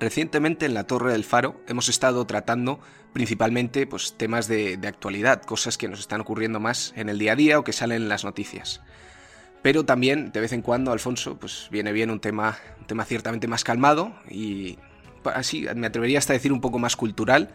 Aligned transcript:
Recientemente 0.00 0.64
en 0.64 0.72
la 0.72 0.84
Torre 0.84 1.12
del 1.12 1.24
Faro 1.24 1.60
hemos 1.68 1.90
estado 1.90 2.26
tratando 2.26 2.80
principalmente 3.12 3.86
pues, 3.86 4.14
temas 4.16 4.48
de, 4.48 4.78
actualidad, 4.86 5.42
cosas 5.42 5.76
que 5.76 5.88
nos 5.88 6.00
están 6.00 6.22
ocurriendo 6.22 6.58
más 6.58 6.94
en 6.96 7.10
el 7.10 7.18
día 7.18 7.32
a 7.32 7.36
día 7.36 7.58
o 7.58 7.64
que 7.64 7.74
salen 7.74 8.02
en 8.02 8.08
las 8.08 8.24
noticias. 8.24 8.80
Pero 9.60 9.84
también, 9.84 10.32
de 10.32 10.40
vez 10.40 10.54
en 10.54 10.62
cuando, 10.62 10.90
Alfonso, 10.90 11.38
pues 11.38 11.68
viene 11.70 11.92
bien 11.92 12.10
un 12.10 12.18
tema, 12.18 12.56
un 12.78 12.86
tema 12.86 13.04
ciertamente 13.04 13.46
más 13.46 13.62
calmado 13.62 14.14
y 14.30 14.78
así 15.22 15.66
me 15.76 15.88
atrevería 15.88 16.18
hasta 16.18 16.32
a 16.32 16.36
decir 16.38 16.50
un 16.50 16.62
poco 16.62 16.78
más 16.78 16.96
cultural, 16.96 17.50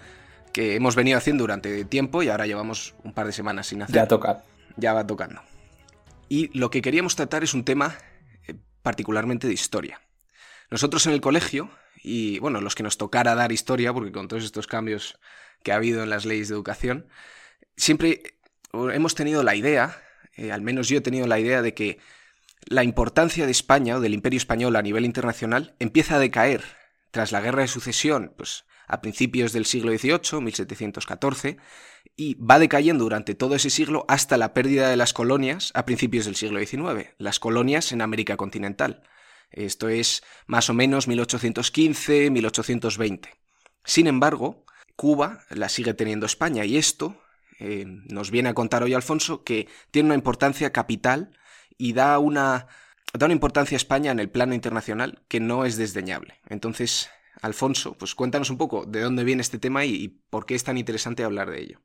que 0.53 0.75
hemos 0.75 0.95
venido 0.95 1.17
haciendo 1.17 1.41
durante 1.41 1.84
tiempo 1.85 2.21
y 2.21 2.30
ahora 2.30 2.45
llevamos 2.45 2.93
un 3.03 3.13
par 3.13 3.25
de 3.25 3.31
semanas 3.31 3.66
sin 3.67 3.81
hacer. 3.81 3.95
Ya 3.95 4.07
toca. 4.07 4.43
Ya 4.77 4.93
va 4.93 5.07
tocando. 5.07 5.41
Y 6.30 6.55
lo 6.55 6.70
que 6.70 6.84
queríamos 6.84 7.16
tratar 7.16 7.43
es 7.43 7.55
un 7.55 7.66
tema 7.66 7.95
eh, 8.48 8.53
particularmente 8.84 9.48
de 9.48 9.53
historia. 9.53 9.99
Nosotros 10.70 11.07
en 11.07 11.13
el 11.13 11.21
colegio 11.21 11.71
y 12.05 12.38
bueno, 12.38 12.62
los 12.62 12.76
que 12.76 12.84
nos 12.84 12.98
tocara 12.98 13.34
dar 13.34 13.52
historia, 13.52 13.91
porque 13.91 14.12
con 14.12 14.27
todos 14.27 14.44
estos 14.44 14.68
cambios 14.68 15.18
que 15.64 15.72
ha 15.72 15.76
habido 15.76 16.04
en 16.04 16.12
las 16.12 16.26
leyes 16.26 16.50
de 16.50 16.54
educación, 16.54 17.08
siempre 17.76 18.38
hemos 18.72 19.16
tenido 19.16 19.41
la 19.41 19.55
idea, 19.55 20.04
eh, 20.36 20.52
al 20.52 20.62
menos 20.62 20.88
yo 20.88 21.00
he 21.00 21.02
tenido 21.02 21.26
la 21.26 21.40
idea 21.40 21.64
de 21.64 21.73
que 21.73 21.98
la 22.68 22.84
importancia 22.84 23.45
de 23.45 23.52
España 23.52 23.95
o 23.95 24.02
del 24.02 24.14
imperio 24.14 24.38
español 24.38 24.76
a 24.76 24.84
nivel 24.84 25.04
internacional 25.04 25.76
empieza 25.80 26.18
a 26.18 26.20
decaer 26.20 26.64
tras 27.09 27.31
la 27.31 27.41
guerra 27.41 27.64
de 27.64 27.68
sucesión, 27.68 28.36
pues 28.38 28.66
a 28.88 29.02
principios 29.02 29.52
del 29.52 29.66
siglo 29.66 29.92
XVIII, 29.92 30.42
1714, 30.42 31.58
y 32.16 32.36
va 32.36 32.59
decayendo 32.59 33.03
durante 33.03 33.34
todo 33.34 33.56
ese 33.56 33.72
siglo 33.72 34.06
hasta 34.08 34.38
la 34.38 34.53
pérdida 34.53 34.90
de 34.90 34.98
las 34.98 35.14
colonias 35.14 35.72
a 35.73 35.86
principios 35.86 36.26
del 36.26 36.36
siglo 36.36 36.59
XIX, 36.59 37.09
las 37.17 37.40
colonias 37.40 37.92
en 37.92 38.03
América 38.03 38.38
continental. 38.38 39.02
Esto 39.56 39.88
es 39.88 40.22
más 40.48 40.70
o 40.70 40.73
menos 40.73 41.08
1815, 41.08 42.30
1820. 42.30 43.30
Sin 43.86 44.08
embargo, 44.08 44.66
Cuba 44.95 45.44
la 45.50 45.70
sigue 45.70 45.94
teniendo 45.94 46.25
España 46.25 46.66
y 46.66 46.78
esto 46.78 47.16
eh, 47.59 47.86
nos 47.88 48.31
viene 48.31 48.50
a 48.50 48.53
contar 48.53 48.84
hoy 48.84 48.94
Alfonso 48.94 49.44
que 49.44 49.67
tiene 49.92 50.08
una 50.08 50.16
importancia 50.16 50.73
capital 50.73 51.31
y 51.78 51.94
da 51.94 52.20
una, 52.20 52.67
da 53.14 53.25
una 53.25 53.34
importancia 53.34 53.75
a 53.75 53.78
España 53.78 54.12
en 54.12 54.20
el 54.20 54.30
plano 54.30 54.53
internacional 54.53 55.22
que 55.30 55.39
no 55.39 55.66
es 55.66 55.78
desdeñable. 55.78 56.36
Entonces, 56.50 57.09
Alfonso, 57.42 57.95
pues 57.97 58.14
cuéntanos 58.14 58.50
un 58.50 58.58
poco 58.58 58.86
de 58.86 59.02
dónde 59.02 59.23
viene 59.23 59.42
este 59.42 59.59
tema 59.59 59.86
y, 59.86 60.19
por 60.30 60.45
qué 60.45 60.56
es 60.56 60.64
tan 60.66 60.78
interesante 60.78 61.23
hablar 61.23 61.50
de 61.50 61.62
ello. 61.62 61.80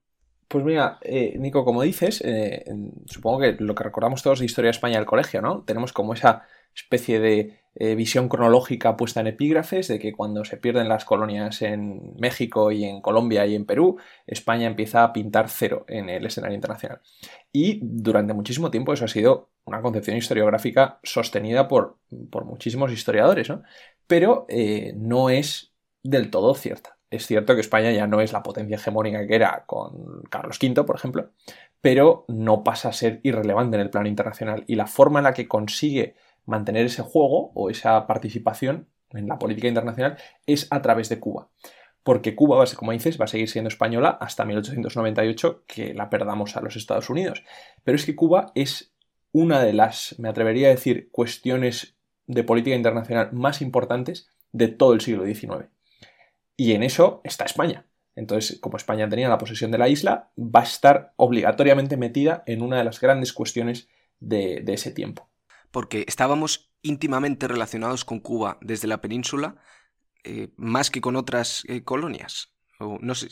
Pues 0.49 0.65
mira, 0.65 0.99
eh, 1.03 1.37
Nico, 1.39 1.65
como 1.65 1.83
dices, 1.83 2.21
eh, 2.25 2.65
supongo 3.07 3.41
que 3.41 3.57
lo 3.61 3.77
que 3.77 3.85
recordamos 3.85 4.23
todos 4.25 4.41
de 4.41 4.47
Historia 4.47 4.69
de 4.69 4.77
España 4.77 4.97
del 4.97 5.07
colegio, 5.07 5.41
¿no? 5.41 5.63
Tenemos 5.63 5.93
como 5.93 6.15
esa 6.15 6.43
especie 6.75 7.21
de 7.21 7.61
eh, 7.77 7.95
visión 7.95 8.29
cronológica 8.29 8.97
puesta 8.97 9.21
en 9.21 9.29
epígrafes 9.29 9.87
de 9.89 10.01
que 10.01 10.13
cuando 10.13 10.45
se 10.45 10.57
pierden 10.57 10.89
las 10.89 11.05
colonias 11.05 11.63
en 11.63 12.15
México 12.19 12.73
y 12.73 12.85
en 12.85 13.01
Colombia 13.01 13.47
y 13.47 13.55
en 13.55 13.65
Perú, 13.65 13.97
España 14.27 14.67
empieza 14.67 15.05
a 15.05 15.13
pintar 15.13 15.49
cero 15.49 15.85
en 15.89 16.09
el 16.09 16.27
escenario 16.27 16.57
internacional. 16.57 17.01
Y 17.53 17.79
durante 17.83 18.35
muchísimo 18.35 18.71
tiempo 18.71 18.93
eso 18.93 19.05
ha 19.05 19.09
sido 19.09 19.51
una 19.65 19.83
concepción 19.83 20.17
historiográfica 20.17 20.99
sostenida 21.05 21.69
por, 21.69 21.99
por 22.31 22.45
muchísimos 22.45 22.91
historiadores, 22.91 23.49
¿no? 23.49 23.63
pero 24.07 24.47
eh, 24.49 24.93
no 24.97 25.31
es 25.31 25.73
del 26.03 26.31
todo 26.31 26.55
cierta. 26.55 26.99
Es 27.11 27.27
cierto 27.27 27.55
que 27.55 27.61
España 27.61 27.93
ya 27.93 28.07
no 28.07 28.21
es 28.21 28.33
la 28.33 28.43
potencia 28.43 28.77
hegemónica 28.77 29.27
que 29.27 29.35
era 29.35 29.65
con 29.67 30.23
Carlos 30.31 30.59
V, 30.61 30.85
por 30.85 30.97
ejemplo, 30.97 31.31
pero 31.81 32.25
no 32.29 32.63
pasa 32.65 32.89
a 32.89 32.93
ser 32.93 33.21
irrelevante 33.23 33.77
en 33.77 33.83
el 33.83 33.91
plano 33.91 34.09
internacional 34.09 34.65
y 34.67 34.75
la 34.75 34.87
forma 34.87 35.21
en 35.21 35.25
la 35.25 35.35
que 35.35 35.49
consigue 35.49 36.15
mantener 36.47 36.87
ese 36.87 37.03
juego 37.03 37.53
o 37.55 37.71
esa 37.71 38.07
participación 38.07 38.89
en 39.13 39.29
la 39.29 39.39
política 39.39 39.69
internacional 39.69 40.19
es 40.47 40.67
a 40.71 40.83
través 40.83 41.09
de 41.09 41.19
Cuba. 41.19 41.49
Porque 42.03 42.35
Cuba, 42.35 42.65
como 42.77 42.93
dices, 42.93 43.21
va 43.21 43.27
a 43.27 43.29
seguir 43.29 43.49
siendo 43.49 43.69
española 43.69 44.17
hasta 44.21 44.45
1898, 44.45 45.65
que 45.67 45.95
la 45.95 46.09
perdamos 46.09 46.57
a 46.57 46.61
los 46.61 46.77
Estados 46.77 47.11
Unidos. 47.11 47.45
Pero 47.85 47.97
es 47.97 48.07
que 48.07 48.17
Cuba 48.17 48.53
es 48.55 48.93
una 49.33 49.63
de 49.63 49.73
las, 49.73 50.19
me 50.19 50.29
atrevería 50.29 50.69
a 50.69 50.71
decir, 50.71 51.11
cuestiones 51.11 51.97
de 52.27 52.45
política 52.45 52.77
internacional 52.77 53.33
más 53.33 53.61
importantes 53.61 54.29
de 54.53 54.69
todo 54.69 54.95
el 54.95 55.01
siglo 55.01 55.25
XIX. 55.25 55.69
Y 56.57 56.73
en 56.73 56.83
eso 56.83 57.21
está 57.25 57.45
España. 57.45 57.87
Entonces, 58.17 58.59
como 58.61 58.77
España 58.77 59.09
tenía 59.09 59.29
la 59.29 59.39
posesión 59.39 59.71
de 59.71 59.79
la 59.79 59.89
isla, 59.89 60.31
va 60.39 60.61
a 60.61 60.65
estar 60.65 61.13
obligatoriamente 61.17 61.97
metida 61.97 62.43
en 62.47 62.63
una 62.63 62.79
de 62.79 62.85
las 62.85 63.01
grandes 63.01 63.33
cuestiones 63.33 63.89
de 64.21 64.65
ese 64.67 64.91
tiempo 64.91 65.30
porque 65.71 66.05
estábamos 66.09 66.71
íntimamente 66.83 67.49
relacionados 67.49 68.05
con 68.05 68.21
Cuba 68.21 68.59
desde 68.61 68.89
la 68.89 69.01
península, 69.01 69.57
eh, 70.25 70.49
más 70.57 70.91
que 70.91 71.01
con 71.01 71.17
otras 71.17 71.65
eh, 71.69 71.83
colonias. 71.85 72.53
no 72.79 73.15
sé. 73.15 73.29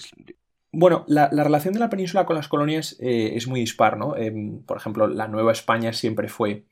Bueno, 0.70 1.04
la, 1.08 1.28
relación 1.28 1.72
de 1.72 1.80
la 1.80 1.88
península 1.88 2.26
con 2.26 2.36
las 2.36 2.48
colonias 2.48 2.96
eh, 3.00 3.32
es 3.34 3.48
muy 3.48 3.60
dispar, 3.60 3.96
¿no? 3.96 4.16
Em, 4.16 4.62
por 4.62 4.76
ejemplo, 4.76 5.06
la 5.06 5.26
Nueva 5.26 5.52
España 5.52 5.92
siempre 5.92 6.28
fue, 6.28 6.64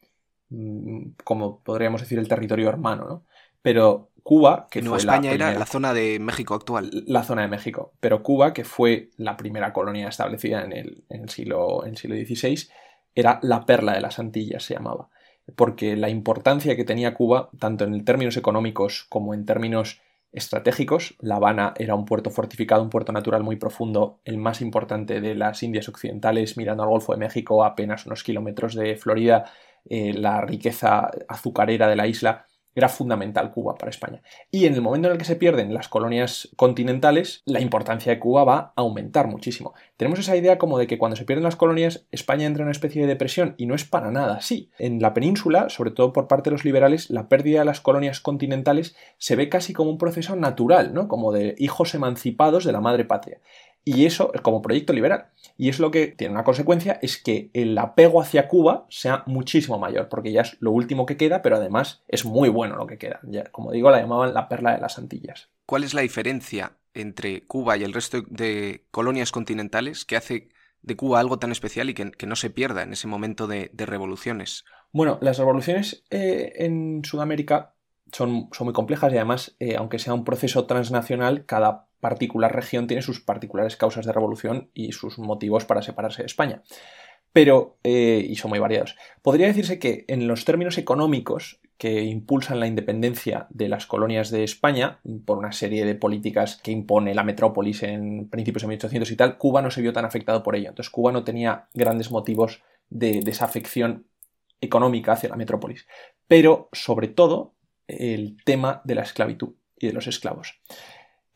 mm, 0.50 1.12
como 1.24 1.60
podríamos 1.62 2.02
decir, 2.02 2.18
el 2.18 2.28
territorio 2.28 2.68
hermano, 2.68 3.06
¿no? 3.08 3.24
Pero 3.62 4.10
Cuba, 4.22 4.68
que 4.70 4.82
Nueva 4.82 4.98
España 4.98 5.32
era 5.32 5.54
la 5.54 5.66
zona 5.66 5.94
de 5.94 6.18
México 6.18 6.54
actual. 6.54 6.90
La 7.06 7.22
zona 7.22 7.42
de 7.42 7.48
México. 7.48 7.94
Pero 8.00 8.22
Cuba, 8.22 8.52
que 8.52 8.64
fue 8.64 9.10
la 9.16 9.36
primera 9.36 9.72
colonia 9.72 10.08
establecida 10.08 10.62
en 10.62 10.72
el, 10.72 11.04
en 11.08 11.22
el 11.22 11.28
siglo, 11.30 11.84
en 11.84 11.90
el 11.90 11.96
siglo 11.96 12.16
XVI, 12.16 12.68
era 13.14 13.38
la 13.42 13.64
perla 13.64 13.94
de 13.94 14.02
las 14.02 14.18
Antillas, 14.18 14.62
se 14.62 14.74
llamaba 14.74 15.08
porque 15.54 15.96
la 15.96 16.08
importancia 16.08 16.74
que 16.76 16.84
tenía 16.84 17.14
Cuba, 17.14 17.50
tanto 17.58 17.84
en 17.84 18.04
términos 18.04 18.36
económicos 18.36 19.06
como 19.08 19.32
en 19.32 19.44
términos 19.44 20.00
estratégicos, 20.32 21.14
La 21.20 21.36
Habana 21.36 21.72
era 21.78 21.94
un 21.94 22.04
puerto 22.04 22.30
fortificado, 22.30 22.82
un 22.82 22.90
puerto 22.90 23.12
natural 23.12 23.42
muy 23.42 23.56
profundo, 23.56 24.20
el 24.24 24.38
más 24.38 24.60
importante 24.60 25.20
de 25.20 25.34
las 25.34 25.62
Indias 25.62 25.88
Occidentales, 25.88 26.56
mirando 26.56 26.82
al 26.82 26.90
Golfo 26.90 27.12
de 27.12 27.18
México, 27.18 27.64
apenas 27.64 28.06
unos 28.06 28.22
kilómetros 28.22 28.74
de 28.74 28.96
Florida, 28.96 29.50
eh, 29.88 30.12
la 30.12 30.40
riqueza 30.40 31.10
azucarera 31.28 31.88
de 31.88 31.96
la 31.96 32.06
isla, 32.06 32.46
era 32.76 32.88
fundamental 32.88 33.50
Cuba 33.50 33.74
para 33.74 33.90
España. 33.90 34.22
Y 34.52 34.66
en 34.66 34.74
el 34.74 34.82
momento 34.82 35.08
en 35.08 35.12
el 35.12 35.18
que 35.18 35.24
se 35.24 35.34
pierden 35.34 35.74
las 35.74 35.88
colonias 35.88 36.50
continentales, 36.56 37.42
la 37.46 37.60
importancia 37.60 38.12
de 38.12 38.20
Cuba 38.20 38.44
va 38.44 38.56
a 38.58 38.72
aumentar 38.76 39.26
muchísimo. 39.26 39.74
Tenemos 39.96 40.18
esa 40.18 40.36
idea 40.36 40.58
como 40.58 40.78
de 40.78 40.86
que 40.86 40.98
cuando 40.98 41.16
se 41.16 41.24
pierden 41.24 41.42
las 41.42 41.56
colonias, 41.56 42.06
España 42.12 42.46
entra 42.46 42.62
en 42.62 42.66
una 42.66 42.72
especie 42.72 43.02
de 43.02 43.08
depresión 43.08 43.54
y 43.56 43.66
no 43.66 43.74
es 43.74 43.84
para 43.84 44.10
nada 44.10 44.36
así. 44.36 44.70
En 44.78 45.00
la 45.00 45.14
península, 45.14 45.70
sobre 45.70 45.90
todo 45.90 46.12
por 46.12 46.28
parte 46.28 46.50
de 46.50 46.54
los 46.54 46.64
liberales, 46.66 47.08
la 47.08 47.28
pérdida 47.28 47.60
de 47.60 47.64
las 47.64 47.80
colonias 47.80 48.20
continentales 48.20 48.94
se 49.16 49.36
ve 49.36 49.48
casi 49.48 49.72
como 49.72 49.90
un 49.90 49.98
proceso 49.98 50.36
natural, 50.36 50.92
¿no? 50.92 51.08
Como 51.08 51.32
de 51.32 51.54
hijos 51.58 51.94
emancipados 51.94 52.64
de 52.64 52.72
la 52.72 52.82
madre 52.82 53.06
patria. 53.06 53.40
Y 53.88 54.04
eso 54.04 54.32
es 54.34 54.40
como 54.40 54.62
proyecto 54.62 54.92
liberal. 54.92 55.28
Y 55.56 55.68
es 55.68 55.78
lo 55.78 55.92
que 55.92 56.08
tiene 56.08 56.34
una 56.34 56.42
consecuencia, 56.42 56.98
es 57.02 57.22
que 57.22 57.50
el 57.54 57.78
apego 57.78 58.20
hacia 58.20 58.48
Cuba 58.48 58.84
sea 58.90 59.22
muchísimo 59.26 59.78
mayor, 59.78 60.08
porque 60.08 60.32
ya 60.32 60.40
es 60.40 60.56
lo 60.58 60.72
último 60.72 61.06
que 61.06 61.16
queda, 61.16 61.40
pero 61.40 61.54
además 61.54 62.02
es 62.08 62.24
muy 62.24 62.48
bueno 62.48 62.74
lo 62.74 62.88
que 62.88 62.98
queda. 62.98 63.20
Ya, 63.22 63.44
como 63.44 63.70
digo, 63.70 63.88
la 63.92 64.00
llamaban 64.00 64.34
la 64.34 64.48
perla 64.48 64.74
de 64.74 64.80
las 64.80 64.98
Antillas. 64.98 65.50
¿Cuál 65.66 65.84
es 65.84 65.94
la 65.94 66.00
diferencia 66.00 66.72
entre 66.94 67.46
Cuba 67.46 67.76
y 67.76 67.84
el 67.84 67.92
resto 67.92 68.22
de 68.28 68.86
colonias 68.90 69.30
continentales 69.30 70.04
que 70.04 70.16
hace 70.16 70.48
de 70.82 70.96
Cuba 70.96 71.20
algo 71.20 71.38
tan 71.38 71.52
especial 71.52 71.88
y 71.88 71.94
que, 71.94 72.26
no 72.26 72.34
se 72.34 72.50
pierda 72.50 72.82
en 72.82 72.92
ese 72.92 73.06
momento 73.06 73.46
de, 73.46 73.70
revoluciones? 73.72 74.64
Bueno, 74.90 75.18
las 75.20 75.38
revoluciones 75.38 76.02
eh, 76.10 76.54
en 76.56 77.04
Sudamérica 77.04 77.74
son, 78.10 78.48
son, 78.50 78.64
muy 78.64 78.74
complejas 78.74 79.12
y 79.12 79.16
además, 79.16 79.54
eh, 79.60 79.76
aunque 79.76 80.00
sea 80.00 80.12
un 80.12 80.24
proceso 80.24 80.66
transnacional, 80.66 81.46
cada 81.46 81.85
particular 82.00 82.54
región 82.54 82.86
tiene 82.86 83.02
sus 83.02 83.20
particulares 83.20 83.76
causas 83.76 84.06
de 84.06 84.12
revolución 84.12 84.70
y 84.74 84.92
sus 84.92 85.18
motivos 85.18 85.64
para 85.64 85.82
separarse 85.82 86.22
de 86.22 86.26
España. 86.26 86.62
Pero, 87.32 87.78
eh, 87.84 88.24
y 88.26 88.36
son 88.36 88.48
muy 88.48 88.58
variados. 88.58 88.96
Podría 89.20 89.46
decirse 89.46 89.78
que 89.78 90.06
en 90.08 90.26
los 90.26 90.44
términos 90.44 90.78
económicos 90.78 91.60
que 91.76 92.04
impulsan 92.04 92.60
la 92.60 92.66
independencia 92.66 93.46
de 93.50 93.68
las 93.68 93.86
colonias 93.86 94.30
de 94.30 94.42
España, 94.42 95.00
por 95.26 95.36
una 95.36 95.52
serie 95.52 95.84
de 95.84 95.94
políticas 95.94 96.58
que 96.62 96.70
impone 96.70 97.14
la 97.14 97.24
metrópolis 97.24 97.82
en 97.82 98.30
principios 98.30 98.62
de 98.62 98.68
1800 98.68 99.10
y 99.10 99.16
tal, 99.16 99.36
Cuba 99.36 99.60
no 99.60 99.70
se 99.70 99.82
vio 99.82 99.92
tan 99.92 100.06
afectado 100.06 100.42
por 100.42 100.56
ello. 100.56 100.70
Entonces, 100.70 100.90
Cuba 100.90 101.12
no 101.12 101.24
tenía 101.24 101.68
grandes 101.74 102.10
motivos 102.10 102.62
de 102.88 103.20
desafección 103.20 104.06
económica 104.60 105.12
hacia 105.12 105.28
la 105.28 105.36
metrópolis. 105.36 105.86
Pero, 106.26 106.70
sobre 106.72 107.08
todo, 107.08 107.54
el 107.86 108.38
tema 108.44 108.80
de 108.84 108.94
la 108.94 109.02
esclavitud 109.02 109.56
y 109.78 109.88
de 109.88 109.92
los 109.92 110.06
esclavos. 110.06 110.58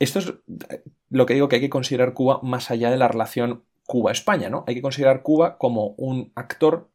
Esto 0.01 0.19
es 0.19 0.35
lo 1.11 1.27
que 1.27 1.35
digo 1.35 1.49
que 1.49 1.57
hay 1.57 1.63
que 1.63 1.71
considerar 1.71 2.15
Cuba 2.15 2.41
más 2.43 2.71
allá 2.71 2.91
de 2.91 2.97
la 2.97 3.07
relación 3.07 3.65
Cuba-España, 3.87 4.49
¿no? 4.49 4.65
Hay 4.67 4.75
que 4.75 4.83
considerar 4.83 5.23
Cuba 5.23 5.59
como 5.59 5.95
un 5.99 6.33
actor 6.35 6.89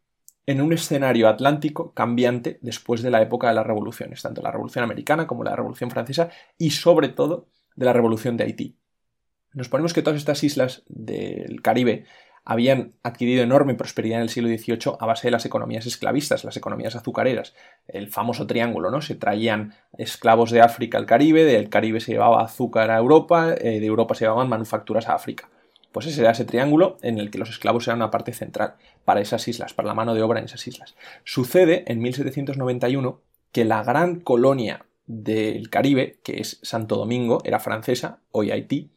en 0.47 0.61
un 0.61 0.73
escenario 0.73 1.27
atlántico 1.27 1.93
cambiante 1.93 2.59
después 2.61 3.01
de 3.01 3.11
la 3.11 3.21
época 3.21 3.47
de 3.47 3.53
las 3.53 3.65
revoluciones, 3.65 4.21
tanto 4.21 4.41
la 4.41 4.51
Revolución 4.51 4.83
Americana 4.83 5.27
como 5.27 5.43
la 5.43 5.55
Revolución 5.55 5.91
Francesa 5.91 6.29
y 6.57 6.71
sobre 6.71 7.09
todo 7.09 7.47
de 7.75 7.85
la 7.85 7.93
Revolución 7.93 8.37
de 8.37 8.45
Haití. 8.45 8.77
Nos 9.53 9.69
ponemos 9.69 9.93
que 9.93 10.01
todas 10.01 10.19
estas 10.19 10.43
islas 10.43 10.83
del 10.87 11.61
Caribe 11.61 12.05
habían 12.45 12.94
adquirido 13.01 13.44
enorme 13.44 13.74
prosperidad 13.74 14.19
en 14.19 14.24
el 14.24 14.30
siglo 14.30 14.50
XVIII 14.50 14.97
a 15.00 15.06
base 15.07 15.27
de 15.27 15.31
las 15.31 15.45
economías 15.45 15.88
esclavistas, 15.88 16.44
las 16.44 16.56
economías 16.56 16.95
azucareras. 16.95 17.56
El 17.88 18.07
famoso 18.07 18.45
triángulo, 18.45 18.92
¿no? 18.92 19.01
Se 19.01 19.15
traían 19.15 19.74
esclavos 19.97 20.51
de 20.51 20.62
África 20.62 21.00
al 21.00 21.07
Caribe, 21.07 21.44
del 21.44 21.69
Caribe 21.69 22.00
se 22.00 22.13
llevaba 22.13 22.44
azúcar 22.44 22.92
a 22.92 22.97
Europa, 22.97 23.56
eh, 23.59 23.80
de 23.80 23.86
Europa 23.86 24.13
se 24.13 24.25
llevaban 24.25 24.47
manufacturas 24.47 25.09
a 25.09 25.15
África. 25.15 25.50
Pues 25.92 26.06
ese 26.06 26.21
era 26.21 26.31
ese 26.31 26.45
triángulo 26.45 26.97
en 27.01 27.18
el 27.18 27.31
que 27.31 27.39
los 27.39 27.50
esclavos 27.50 27.88
eran 27.88 27.97
una 28.00 28.12
parte 28.12 28.31
central 28.33 28.75
para 29.06 29.21
esas 29.21 29.48
islas, 29.48 29.74
para 29.74 29.88
la 29.88 29.94
mano 29.95 30.13
de 30.13 30.21
obra 30.21 30.39
en 30.39 30.45
esas 30.45 30.68
islas. 30.68 30.95
Sucede 31.24 31.83
en 31.88 32.00
1791 32.00 33.21
que 33.51 33.65
la 33.65 33.81
gran 33.81 34.19
colonia 34.19 34.86
del 35.07 35.69
Caribe, 35.69 36.19
que 36.24 36.41
es 36.41 36.59
Santo 36.62 36.95
Domingo, 36.95 37.41
era 37.44 37.59
francesa, 37.59 38.19
hoy 38.31 38.51
Haití, 38.51 38.91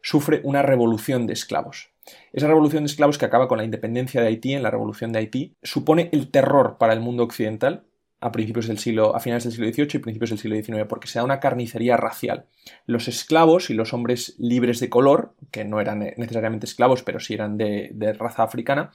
sufre 0.00 0.40
una 0.44 0.62
revolución 0.62 1.26
de 1.26 1.32
esclavos. 1.32 1.90
Esa 2.32 2.46
revolución 2.46 2.84
de 2.84 2.88
esclavos 2.88 3.18
que 3.18 3.24
acaba 3.24 3.48
con 3.48 3.58
la 3.58 3.64
independencia 3.64 4.20
de 4.20 4.28
Haití 4.28 4.54
en 4.54 4.62
la 4.62 4.70
revolución 4.70 5.12
de 5.12 5.18
Haití 5.18 5.56
supone 5.62 6.08
el 6.12 6.30
terror 6.30 6.76
para 6.78 6.92
el 6.92 7.00
mundo 7.00 7.24
occidental 7.24 7.84
a 8.20 8.32
principios 8.32 8.66
del 8.66 8.78
siglo, 8.78 9.14
a 9.14 9.20
finales 9.20 9.44
del 9.44 9.52
siglo 9.52 9.72
XVIII 9.72 9.88
y 9.94 9.98
principios 9.98 10.30
del 10.30 10.38
siglo 10.38 10.56
XIX, 10.56 10.88
porque 10.88 11.06
se 11.06 11.18
da 11.18 11.24
una 11.24 11.40
carnicería 11.40 11.96
racial. 11.96 12.46
Los 12.86 13.08
esclavos 13.08 13.68
y 13.70 13.74
los 13.74 13.92
hombres 13.92 14.34
libres 14.38 14.80
de 14.80 14.88
color, 14.88 15.34
que 15.50 15.64
no 15.64 15.80
eran 15.80 16.00
necesariamente 16.16 16.66
esclavos, 16.66 17.02
pero 17.02 17.20
sí 17.20 17.34
eran 17.34 17.58
de, 17.58 18.16
raza 18.18 18.42
africana, 18.42 18.92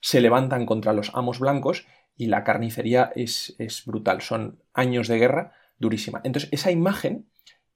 se 0.00 0.20
levantan 0.20 0.66
contra 0.66 0.92
los 0.92 1.12
amos 1.14 1.38
blancos 1.38 1.86
y 2.16 2.26
la 2.26 2.44
carnicería 2.44 3.12
es 3.14 3.82
brutal. 3.86 4.20
Son 4.22 4.60
años 4.74 5.08
de 5.08 5.18
guerra 5.18 5.52
durísima. 5.78 6.20
Entonces, 6.24 6.50
esa 6.52 6.70
imagen 6.70 7.26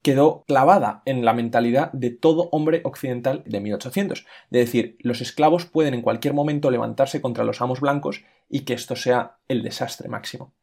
quedó 0.01 0.43
clavada 0.47 1.01
en 1.05 1.25
la 1.25 1.33
mentalidad 1.33 1.91
de 1.91 2.09
todo 2.09 2.49
hombre 2.51 2.81
occidental 2.85 3.43
de 3.45 3.59
1800. 3.59 4.25
De 4.49 4.59
decir, 4.59 4.97
los 4.99 5.21
esclavos 5.21 5.65
pueden 5.65 5.93
en 5.93 6.01
cualquier 6.01 6.33
momento 6.33 6.71
levantarse 6.71 7.21
contra 7.21 7.43
los 7.43 7.61
amos 7.61 7.81
blancos 7.81 8.23
y 8.49 8.61
que 8.61 8.73
esto 8.73 8.95
sea 8.95 9.37
el 9.47 9.63
desastre 9.63 10.09
máximo. 10.09 10.53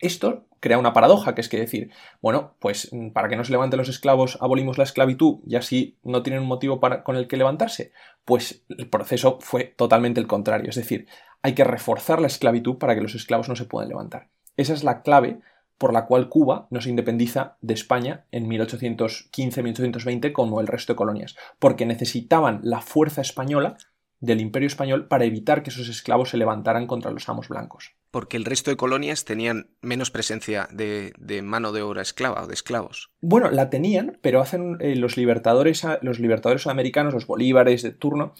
Esto 0.00 0.46
crea 0.58 0.78
una 0.78 0.92
paradoja, 0.92 1.34
que 1.34 1.40
es 1.40 1.48
que 1.48 1.58
decir, 1.58 1.92
bueno, 2.20 2.56
pues 2.58 2.88
mm, 2.92 3.10
para 3.10 3.28
que 3.28 3.36
no 3.36 3.44
se 3.44 3.52
levanten 3.52 3.78
los 3.78 3.88
esclavos 3.88 4.36
abolimos 4.40 4.76
la 4.76 4.84
esclavitud 4.84 5.38
y 5.46 5.54
así 5.54 5.98
no 6.02 6.24
tienen 6.24 6.42
un 6.42 6.48
motivo 6.48 6.80
para, 6.80 7.04
con 7.04 7.14
el 7.16 7.28
que 7.28 7.36
levantarse. 7.36 7.92
Pues 8.24 8.64
el 8.68 8.88
proceso 8.88 9.38
fue 9.40 9.64
totalmente 9.64 10.20
el 10.20 10.26
contrario, 10.26 10.70
es 10.70 10.76
decir, 10.76 11.06
hay 11.42 11.54
que 11.54 11.64
reforzar 11.64 12.20
la 12.20 12.26
esclavitud 12.26 12.78
para 12.78 12.94
que 12.94 13.00
los 13.00 13.14
esclavos 13.14 13.48
no 13.48 13.54
se 13.54 13.64
puedan 13.64 13.88
levantar. 13.88 14.28
Esa 14.56 14.72
es 14.72 14.82
la 14.82 15.02
clave 15.02 15.40
por 15.82 15.92
la 15.92 16.06
cual 16.06 16.28
Cuba 16.28 16.68
no 16.70 16.80
se 16.80 16.90
independiza 16.90 17.56
de 17.60 17.74
España 17.74 18.24
en 18.30 18.48
1815-1820 18.48 20.30
como 20.30 20.60
el 20.60 20.68
resto 20.68 20.92
de 20.92 20.96
colonias, 20.96 21.34
porque 21.58 21.86
necesitaban 21.86 22.60
la 22.62 22.80
fuerza 22.80 23.20
española 23.20 23.78
del 24.20 24.40
imperio 24.40 24.68
español 24.68 25.08
para 25.08 25.24
evitar 25.24 25.64
que 25.64 25.70
esos 25.70 25.88
esclavos 25.88 26.30
se 26.30 26.36
levantaran 26.36 26.86
contra 26.86 27.10
los 27.10 27.28
amos 27.28 27.48
blancos. 27.48 27.96
Porque 28.12 28.36
el 28.36 28.44
resto 28.44 28.70
de 28.70 28.76
colonias 28.76 29.24
tenían 29.24 29.70
menos 29.80 30.12
presencia 30.12 30.68
de, 30.70 31.12
mano 31.42 31.72
de 31.72 31.82
obra 31.82 32.02
esclava 32.02 32.44
o 32.44 32.46
de 32.46 32.54
esclavos. 32.54 33.10
Bueno, 33.20 33.50
la 33.50 33.68
tenían, 33.68 34.20
pero 34.22 34.40
hacen 34.40 34.76
eh, 34.78 34.94
los 34.94 35.16
libertadores, 35.16 35.84
los 36.00 36.20
libertadores 36.20 36.68
americanos, 36.68 37.12
los 37.12 37.26
bolívares 37.26 37.82
de 37.82 37.90
turno, 37.90 38.34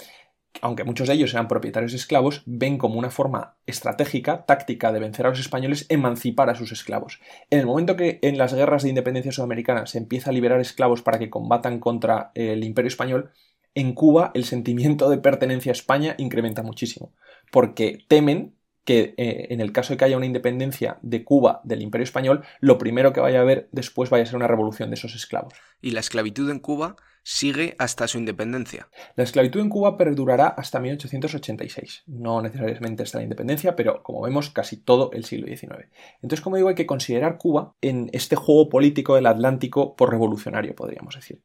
aunque 0.61 0.85
muchos 0.85 1.09
de 1.09 1.15
ellos 1.15 1.33
eran 1.33 1.49
propietarios 1.49 1.93
de 1.93 1.99
esclavos, 1.99 2.43
ven 2.47 2.79
como 2.79 2.99
una 2.99 3.11
forma 3.11 3.57
estratégica, 3.67 4.45
táctica 4.45 4.93
de 4.93 5.01
vencer 5.01 5.27
a 5.27 5.31
los 5.31 5.41
españoles, 5.41 5.87
emancipar 5.89 6.51
a 6.51 6.55
sus 6.55 6.73
esclavos. 6.73 7.21
En 7.51 7.59
el 7.59 7.67
momento 7.67 7.97
que 7.97 8.19
en 8.23 8.39
las 8.39 8.55
guerras 8.55 8.83
de 8.83 8.91
independencia 8.91 9.33
sudamericana 9.33 9.87
se 9.87 9.99
empieza 9.99 10.31
a 10.31 10.33
liberar 10.33 10.61
esclavos 10.61 11.03
para 11.03 11.19
que 11.19 11.31
combatan 11.31 11.81
contra 11.81 12.31
el 12.35 12.65
imperio 12.65 12.89
español, 12.89 13.31
en 13.75 13.95
Cuba 13.95 14.31
el 14.35 14.45
sentimiento 14.45 15.09
de 15.09 15.19
pertenencia 15.19 15.73
a 15.73 15.75
España 15.75 16.15
incrementa 16.19 16.63
muchísimo, 16.63 17.13
porque 17.51 18.05
temen 18.09 18.55
que 18.85 19.15
eh, 19.17 19.47
en 19.51 19.61
el 19.61 19.73
caso 19.73 19.93
de 19.93 19.97
que 19.97 20.05
haya 20.05 20.17
una 20.17 20.27
independencia 20.27 20.99
de 21.03 21.25
Cuba 21.25 21.61
del 21.65 21.83
Imperio 21.83 22.05
Español, 22.05 22.45
lo 22.61 22.79
primero 22.79 23.13
que 23.13 23.21
vaya 23.21 23.39
a 23.39 23.43
haber 23.43 23.69
después 23.73 24.11
vaya 24.11 24.25
a 24.25 24.27
ser 24.27 24.37
una 24.37 24.49
revolución 24.49 24.91
de 24.91 24.95
esos 24.95 25.15
esclavos. 25.15 25.55
¿Y 25.81 25.93
la 25.93 26.01
esclavitud 26.01 26.51
en 26.51 26.59
Cuba 26.59 26.97
sigue 27.23 27.77
hasta 27.79 28.09
su 28.09 28.19
independencia? 28.19 28.89
La 29.15 29.23
esclavitud 29.23 29.61
en 29.61 29.69
Cuba 29.69 29.97
perdurará 29.97 30.49
hasta 30.49 30.81
1886. 30.81 32.05
No 32.07 32.43
necesariamente 32.43 33.05
hasta 33.05 33.19
la 33.19 33.25
independencia, 33.25 33.77
pero 33.77 34.03
como 34.03 34.23
vemos, 34.23 34.51
casi 34.51 34.77
todo 34.77 35.13
el 35.13 35.25
siglo 35.25 35.47
XIX. 35.47 35.89
Entonces, 36.21 36.41
como 36.41 36.57
digo, 36.57 36.69
hay 36.69 36.75
que 36.75 36.87
considerar 36.87 37.39
Cuba 37.39 37.77
en 37.81 38.11
este 38.13 38.35
juego 38.35 38.69
político 38.69 39.15
del 39.15 39.27
Atlántico 39.27 39.95
por 39.95 40.11
revolucionario, 40.11 40.75
podríamos 40.75 41.15
decir, 41.15 41.41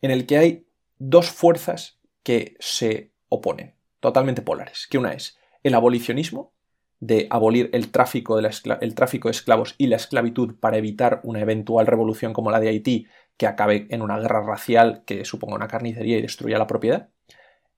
en 0.00 0.10
el 0.10 0.24
que 0.26 0.38
hay 0.38 0.66
dos 0.98 1.30
fuerzas 1.30 1.98
que 2.22 2.56
se 2.60 3.12
oponen, 3.28 3.74
totalmente 4.00 4.42
polares, 4.42 4.86
que 4.90 4.98
una 4.98 5.12
es 5.12 5.38
el 5.62 5.74
abolicionismo, 5.74 6.52
de 7.00 7.26
abolir 7.30 7.70
el 7.72 7.90
tráfico, 7.90 8.36
de 8.36 8.50
el 8.80 8.94
tráfico 8.94 9.30
esclavos 9.30 9.74
y 9.78 9.86
la 9.86 9.96
esclavitud 9.96 10.56
para 10.58 10.78
evitar 10.78 11.20
una 11.22 11.40
eventual 11.40 11.86
revolución 11.86 12.32
como 12.32 12.50
la 12.50 12.60
de 12.60 12.68
Haití 12.68 13.06
que 13.36 13.46
acabe 13.46 13.86
en 13.90 14.02
una 14.02 14.18
guerra 14.18 14.44
racial 14.44 15.04
que 15.06 15.24
suponga 15.24 15.54
una 15.54 15.68
carnicería 15.68 16.18
y 16.18 16.22
destruya 16.22 16.58
la 16.58 16.66
propiedad. 16.66 17.08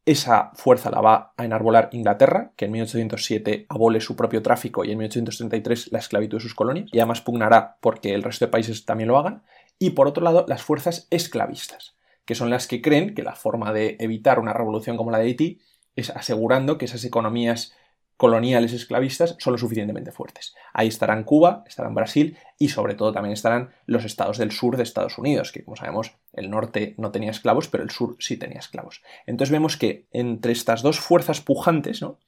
Esa 0.07 0.51
fuerza 0.55 0.91
la 0.91 1.03
va 1.03 1.35
a 1.37 1.45
enarbolar 1.45 1.91
Inglaterra, 1.93 2.53
que 2.57 2.65
en 2.65 2.73
1807 2.73 3.67
abole 3.69 4.01
su 4.01 4.17
propio 4.17 4.43
tráfico 4.43 4.85
y 4.85 4.93
en 4.93 4.99
1833 4.99 5.93
la 5.93 5.99
esclavitud 5.99 6.39
de 6.39 6.43
sus 6.43 6.55
colonias, 6.55 6.89
y 6.91 6.99
además 6.99 7.21
pugnará 7.21 7.77
porque 7.83 8.15
el 8.15 8.23
resto 8.23 8.47
de 8.47 8.51
países 8.51 8.87
también 8.87 9.09
lo 9.09 9.19
hagan. 9.19 9.43
Y 9.79 9.91
por 9.91 10.09
otro 10.09 10.25
lado, 10.25 10.47
las 10.49 10.63
fuerzas 10.63 11.07
esclavistas, 11.11 11.97
que 12.25 12.35
son 12.35 12.49
las 12.49 12.67
que 12.67 12.81
creen 12.81 13.15
que 13.15 13.23
la 13.23 13.35
forma 13.35 13.75
de 13.75 13.97
evitar 14.01 14.39
una 14.39 14.55
revolución 14.55 14.97
como 14.97 15.11
la 15.11 15.19
de 15.19 15.27
Haití 15.27 15.61
es 15.95 16.09
asegurando 16.09 16.79
que 16.79 16.87
esas 16.87 17.05
economías 17.05 17.75
coloniales 18.21 18.75
esclavistas 18.75 19.35
son 19.39 19.55
lo 19.55 19.59
suficientemente 19.59 20.13
fuertes. 20.13 20.55
Ahí 20.75 20.89
estarán 20.89 21.25
Cuba, 21.25 21.65
estarán 21.67 21.95
Brasil 21.95 22.37
y 22.59 22.69
sobre 22.69 22.95
todo 22.95 23.13
también 23.13 23.33
estarán 23.33 23.71
los 23.87 24.05
estados 24.05 24.37
del 24.37 24.53
sur 24.53 24.77
de 24.77 24.83
Estados 24.83 25.17
Unidos, 25.17 25.53
que 25.53 25.65
como 25.65 25.75
sabemos 25.75 26.13
el 26.35 26.51
norte 26.51 26.95
no 26.99 27.13
tenía 27.13 27.31
esclavos, 27.31 27.69
pero 27.69 27.83
el 27.83 27.89
sur 27.89 28.17
sí 28.19 28.37
tenía 28.37 28.59
esclavos. 28.59 29.01
Entonces 29.25 29.51
vemos 29.51 29.79
que 29.79 30.07
entre 30.13 30.53
estas 30.53 30.83
dos 30.83 31.01
fuerzas 31.01 31.41
pujantes, 31.41 32.03
¿no? 32.03 32.19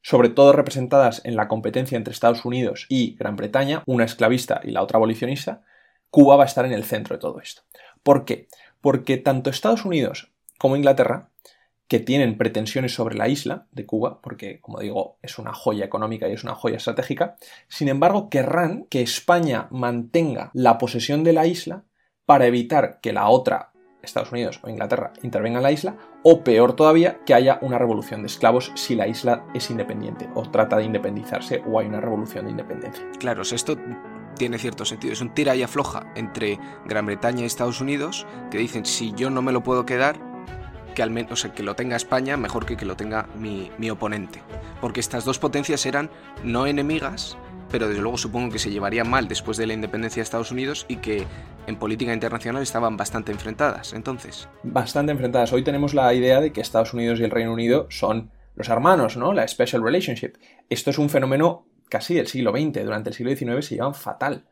sobre 0.00 0.30
todo 0.30 0.54
representadas 0.54 1.20
en 1.26 1.36
la 1.36 1.46
competencia 1.46 1.98
entre 1.98 2.14
Estados 2.14 2.46
Unidos 2.46 2.86
y 2.88 3.14
Gran 3.14 3.36
Bretaña, 3.36 3.82
una 3.84 4.04
esclavista 4.04 4.62
y 4.64 4.70
la 4.70 4.82
otra 4.82 4.96
abolicionista, 4.96 5.60
Cuba 6.08 6.36
va 6.36 6.44
a 6.44 6.46
estar 6.46 6.64
en 6.64 6.72
el 6.72 6.84
centro 6.84 7.16
de 7.16 7.20
todo 7.20 7.38
esto. 7.40 7.64
¿Por 8.02 8.24
qué? 8.24 8.48
Porque 8.80 9.18
tanto 9.18 9.50
Estados 9.50 9.84
Unidos 9.84 10.32
como 10.56 10.76
Inglaterra 10.76 11.28
que 11.88 12.00
tienen 12.00 12.38
pretensiones 12.38 12.94
sobre 12.94 13.16
la 13.16 13.28
isla 13.28 13.66
de 13.72 13.86
Cuba, 13.86 14.20
porque, 14.22 14.60
como 14.60 14.80
digo, 14.80 15.18
es 15.22 15.38
una 15.38 15.52
joya 15.52 15.84
económica 15.84 16.28
y 16.28 16.32
es 16.32 16.44
una 16.44 16.54
joya 16.54 16.76
estratégica, 16.76 17.36
sin 17.68 17.88
embargo, 17.88 18.30
querrán 18.30 18.84
que 18.84 19.02
España 19.02 19.68
mantenga 19.70 20.50
la 20.54 20.78
posesión 20.78 21.24
de 21.24 21.32
la 21.32 21.46
isla 21.46 21.84
para 22.24 22.46
evitar 22.46 23.00
que 23.00 23.12
la 23.12 23.28
otra, 23.28 23.72
Estados 24.02 24.32
Unidos 24.32 24.60
o 24.62 24.70
Inglaterra, 24.70 25.12
intervenga 25.22 25.58
en 25.58 25.62
la 25.62 25.72
isla, 25.72 25.96
o 26.22 26.42
peor 26.42 26.74
todavía, 26.74 27.20
que 27.26 27.34
haya 27.34 27.58
una 27.60 27.78
revolución 27.78 28.22
de 28.22 28.28
esclavos 28.28 28.72
si 28.74 28.94
la 28.94 29.06
isla 29.06 29.46
es 29.54 29.70
independiente 29.70 30.28
o 30.34 30.42
trata 30.42 30.78
de 30.78 30.84
independizarse 30.84 31.62
o 31.66 31.78
hay 31.78 31.86
una 31.86 32.00
revolución 32.00 32.46
de 32.46 32.52
independencia. 32.52 33.04
Claro, 33.18 33.42
esto 33.42 33.76
tiene 34.36 34.58
cierto 34.58 34.84
sentido. 34.84 35.12
Es 35.12 35.20
un 35.20 35.32
tira 35.34 35.54
y 35.54 35.62
afloja 35.62 36.12
entre 36.16 36.58
Gran 36.86 37.06
Bretaña 37.06 37.42
y 37.42 37.46
Estados 37.46 37.80
Unidos 37.80 38.26
que 38.50 38.58
dicen 38.58 38.84
si 38.84 39.12
yo 39.12 39.30
no 39.30 39.42
me 39.42 39.52
lo 39.52 39.62
puedo 39.62 39.86
quedar, 39.86 40.33
que 40.94 41.02
al 41.02 41.10
menos 41.10 41.44
que 41.54 41.62
lo 41.62 41.74
tenga 41.74 41.96
España 41.96 42.36
mejor 42.36 42.66
que 42.66 42.76
que 42.76 42.86
lo 42.86 42.96
tenga 42.96 43.26
mi, 43.38 43.70
mi 43.78 43.90
oponente. 43.90 44.40
Porque 44.80 45.00
estas 45.00 45.24
dos 45.24 45.38
potencias 45.38 45.84
eran 45.86 46.10
no 46.42 46.66
enemigas, 46.66 47.36
pero 47.70 47.88
desde 47.88 48.02
luego 48.02 48.16
supongo 48.16 48.52
que 48.52 48.58
se 48.58 48.70
llevarían 48.70 49.10
mal 49.10 49.28
después 49.28 49.56
de 49.56 49.66
la 49.66 49.74
independencia 49.74 50.20
de 50.20 50.24
Estados 50.24 50.52
Unidos 50.52 50.86
y 50.88 50.96
que 50.96 51.26
en 51.66 51.76
política 51.76 52.12
internacional 52.12 52.62
estaban 52.62 52.96
bastante 52.96 53.32
enfrentadas 53.32 53.92
entonces. 53.92 54.48
Bastante 54.62 55.12
enfrentadas. 55.12 55.52
Hoy 55.52 55.64
tenemos 55.64 55.94
la 55.94 56.12
idea 56.14 56.40
de 56.40 56.52
que 56.52 56.60
Estados 56.60 56.94
Unidos 56.94 57.20
y 57.20 57.24
el 57.24 57.30
Reino 57.30 57.52
Unido 57.52 57.86
son 57.90 58.30
los 58.54 58.68
hermanos, 58.68 59.16
¿no? 59.16 59.32
La 59.32 59.46
special 59.48 59.82
relationship. 59.82 60.34
Esto 60.68 60.90
es 60.90 60.98
un 60.98 61.10
fenómeno 61.10 61.66
casi 61.88 62.14
del 62.14 62.28
siglo 62.28 62.52
XX. 62.52 62.84
Durante 62.84 63.10
el 63.10 63.16
siglo 63.16 63.34
XIX 63.34 63.66
se 63.66 63.74
llevan 63.74 63.94
fatal. 63.94 64.46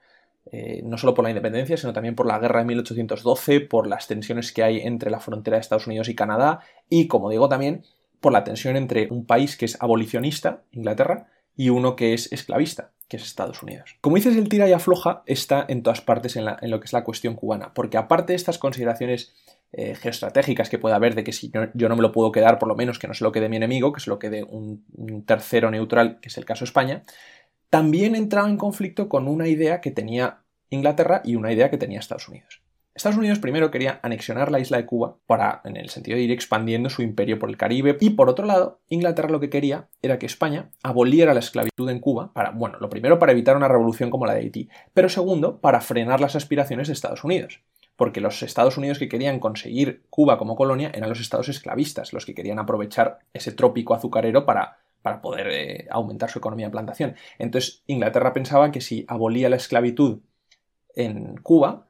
Eh, 0.50 0.82
no 0.84 0.98
solo 0.98 1.14
por 1.14 1.24
la 1.24 1.30
independencia, 1.30 1.76
sino 1.76 1.92
también 1.92 2.16
por 2.16 2.26
la 2.26 2.38
guerra 2.38 2.60
de 2.60 2.66
1812, 2.66 3.60
por 3.60 3.86
las 3.86 4.08
tensiones 4.08 4.52
que 4.52 4.62
hay 4.62 4.80
entre 4.80 5.10
la 5.10 5.20
frontera 5.20 5.56
de 5.56 5.60
Estados 5.60 5.86
Unidos 5.86 6.08
y 6.08 6.14
Canadá, 6.14 6.60
y 6.88 7.06
como 7.06 7.30
digo 7.30 7.48
también, 7.48 7.84
por 8.20 8.32
la 8.32 8.44
tensión 8.44 8.76
entre 8.76 9.08
un 9.10 9.24
país 9.24 9.56
que 9.56 9.66
es 9.66 9.80
abolicionista, 9.80 10.62
Inglaterra, 10.72 11.28
y 11.56 11.68
uno 11.68 11.96
que 11.96 12.14
es 12.14 12.32
esclavista, 12.32 12.90
que 13.08 13.18
es 13.18 13.22
Estados 13.24 13.62
Unidos. 13.62 13.96
Como 14.00 14.16
dices, 14.16 14.36
el 14.36 14.48
tira 14.48 14.68
y 14.68 14.72
afloja 14.72 15.22
está 15.26 15.64
en 15.68 15.82
todas 15.82 16.00
partes 16.00 16.36
en, 16.36 16.44
lo 16.44 16.80
que 16.80 16.86
es 16.86 16.92
la 16.92 17.04
cuestión 17.04 17.34
cubana, 17.34 17.72
porque 17.72 17.96
aparte 17.96 18.32
de 18.32 18.36
estas 18.36 18.58
consideraciones 18.58 19.34
eh, 19.72 19.94
geoestratégicas 19.94 20.68
que 20.68 20.78
pueda 20.78 20.96
haber 20.96 21.14
de 21.14 21.24
que 21.24 21.32
si 21.32 21.50
yo, 21.50 21.88
no 21.88 21.96
me 21.96 22.02
lo 22.02 22.12
puedo 22.12 22.32
quedar, 22.32 22.58
por 22.58 22.68
lo 22.68 22.74
menos 22.74 22.98
que 22.98 23.06
no 23.06 23.14
se 23.14 23.24
lo 23.24 23.32
quede 23.32 23.48
mi 23.48 23.56
enemigo, 23.56 23.92
que 23.92 24.00
se 24.00 24.10
lo 24.10 24.18
quede 24.18 24.42
un 24.44 25.24
tercero 25.26 25.70
neutral, 25.70 26.18
que 26.20 26.28
es 26.28 26.36
el 26.36 26.44
caso 26.44 26.64
España, 26.64 27.04
también 27.72 28.14
entraba 28.14 28.50
en 28.50 28.58
conflicto 28.58 29.08
con 29.08 29.26
una 29.26 29.48
idea 29.48 29.80
que 29.80 29.90
tenía 29.90 30.42
Inglaterra 30.68 31.22
y 31.24 31.36
una 31.36 31.52
idea 31.52 31.70
que 31.70 31.78
tenía 31.78 32.00
Estados 32.00 32.28
Unidos. 32.28 32.60
Estados 32.94 33.16
Unidos 33.16 33.38
primero 33.38 33.70
quería 33.70 33.98
anexionar 34.02 34.50
la 34.50 34.60
isla 34.60 34.76
de 34.76 34.84
Cuba 34.84 35.16
para, 35.26 35.62
en 35.64 35.78
el 35.78 35.88
sentido 35.88 36.18
de 36.18 36.22
ir 36.22 36.32
expandiendo 36.32 36.90
su 36.90 37.00
imperio 37.00 37.38
por 37.38 37.48
el 37.48 37.56
Caribe. 37.56 37.96
Y 37.98 38.10
por 38.10 38.28
otro 38.28 38.44
lado, 38.44 38.82
Inglaterra 38.90 39.30
lo 39.30 39.40
que 39.40 39.48
quería 39.48 39.88
era 40.02 40.18
que 40.18 40.26
España 40.26 40.68
aboliera 40.82 41.32
la 41.32 41.40
esclavitud 41.40 41.88
en 41.88 42.00
Cuba 42.00 42.30
para, 42.34 42.50
bueno, 42.50 42.76
lo 42.78 42.90
primero 42.90 43.18
para 43.18 43.32
evitar 43.32 43.56
una 43.56 43.68
revolución 43.68 44.10
como 44.10 44.26
la 44.26 44.34
de 44.34 44.40
Haití, 44.40 44.68
pero 44.92 45.08
segundo, 45.08 45.58
para 45.62 45.80
frenar 45.80 46.20
las 46.20 46.36
aspiraciones 46.36 46.88
de 46.88 46.92
Estados 46.92 47.24
Unidos. 47.24 47.62
Porque 47.96 48.20
los 48.20 48.42
Estados 48.42 48.76
Unidos 48.76 48.98
que 48.98 49.08
querían 49.08 49.40
conseguir 49.40 50.04
Cuba 50.10 50.36
como 50.36 50.56
colonia 50.56 50.90
eran 50.94 51.08
los 51.08 51.20
estados 51.20 51.48
esclavistas, 51.48 52.12
los 52.12 52.26
que 52.26 52.34
querían 52.34 52.58
aprovechar 52.58 53.20
ese 53.32 53.52
trópico 53.52 53.94
azucarero 53.94 54.44
para 54.44 54.81
para 55.02 55.20
poder 55.20 55.48
eh, 55.50 55.86
aumentar 55.90 56.30
su 56.30 56.38
economía 56.38 56.66
de 56.66 56.72
plantación. 56.72 57.16
Entonces, 57.38 57.82
Inglaterra 57.86 58.32
pensaba 58.32 58.70
que 58.70 58.80
si 58.80 59.04
abolía 59.08 59.48
la 59.48 59.56
esclavitud 59.56 60.20
en 60.94 61.36
Cuba, 61.38 61.88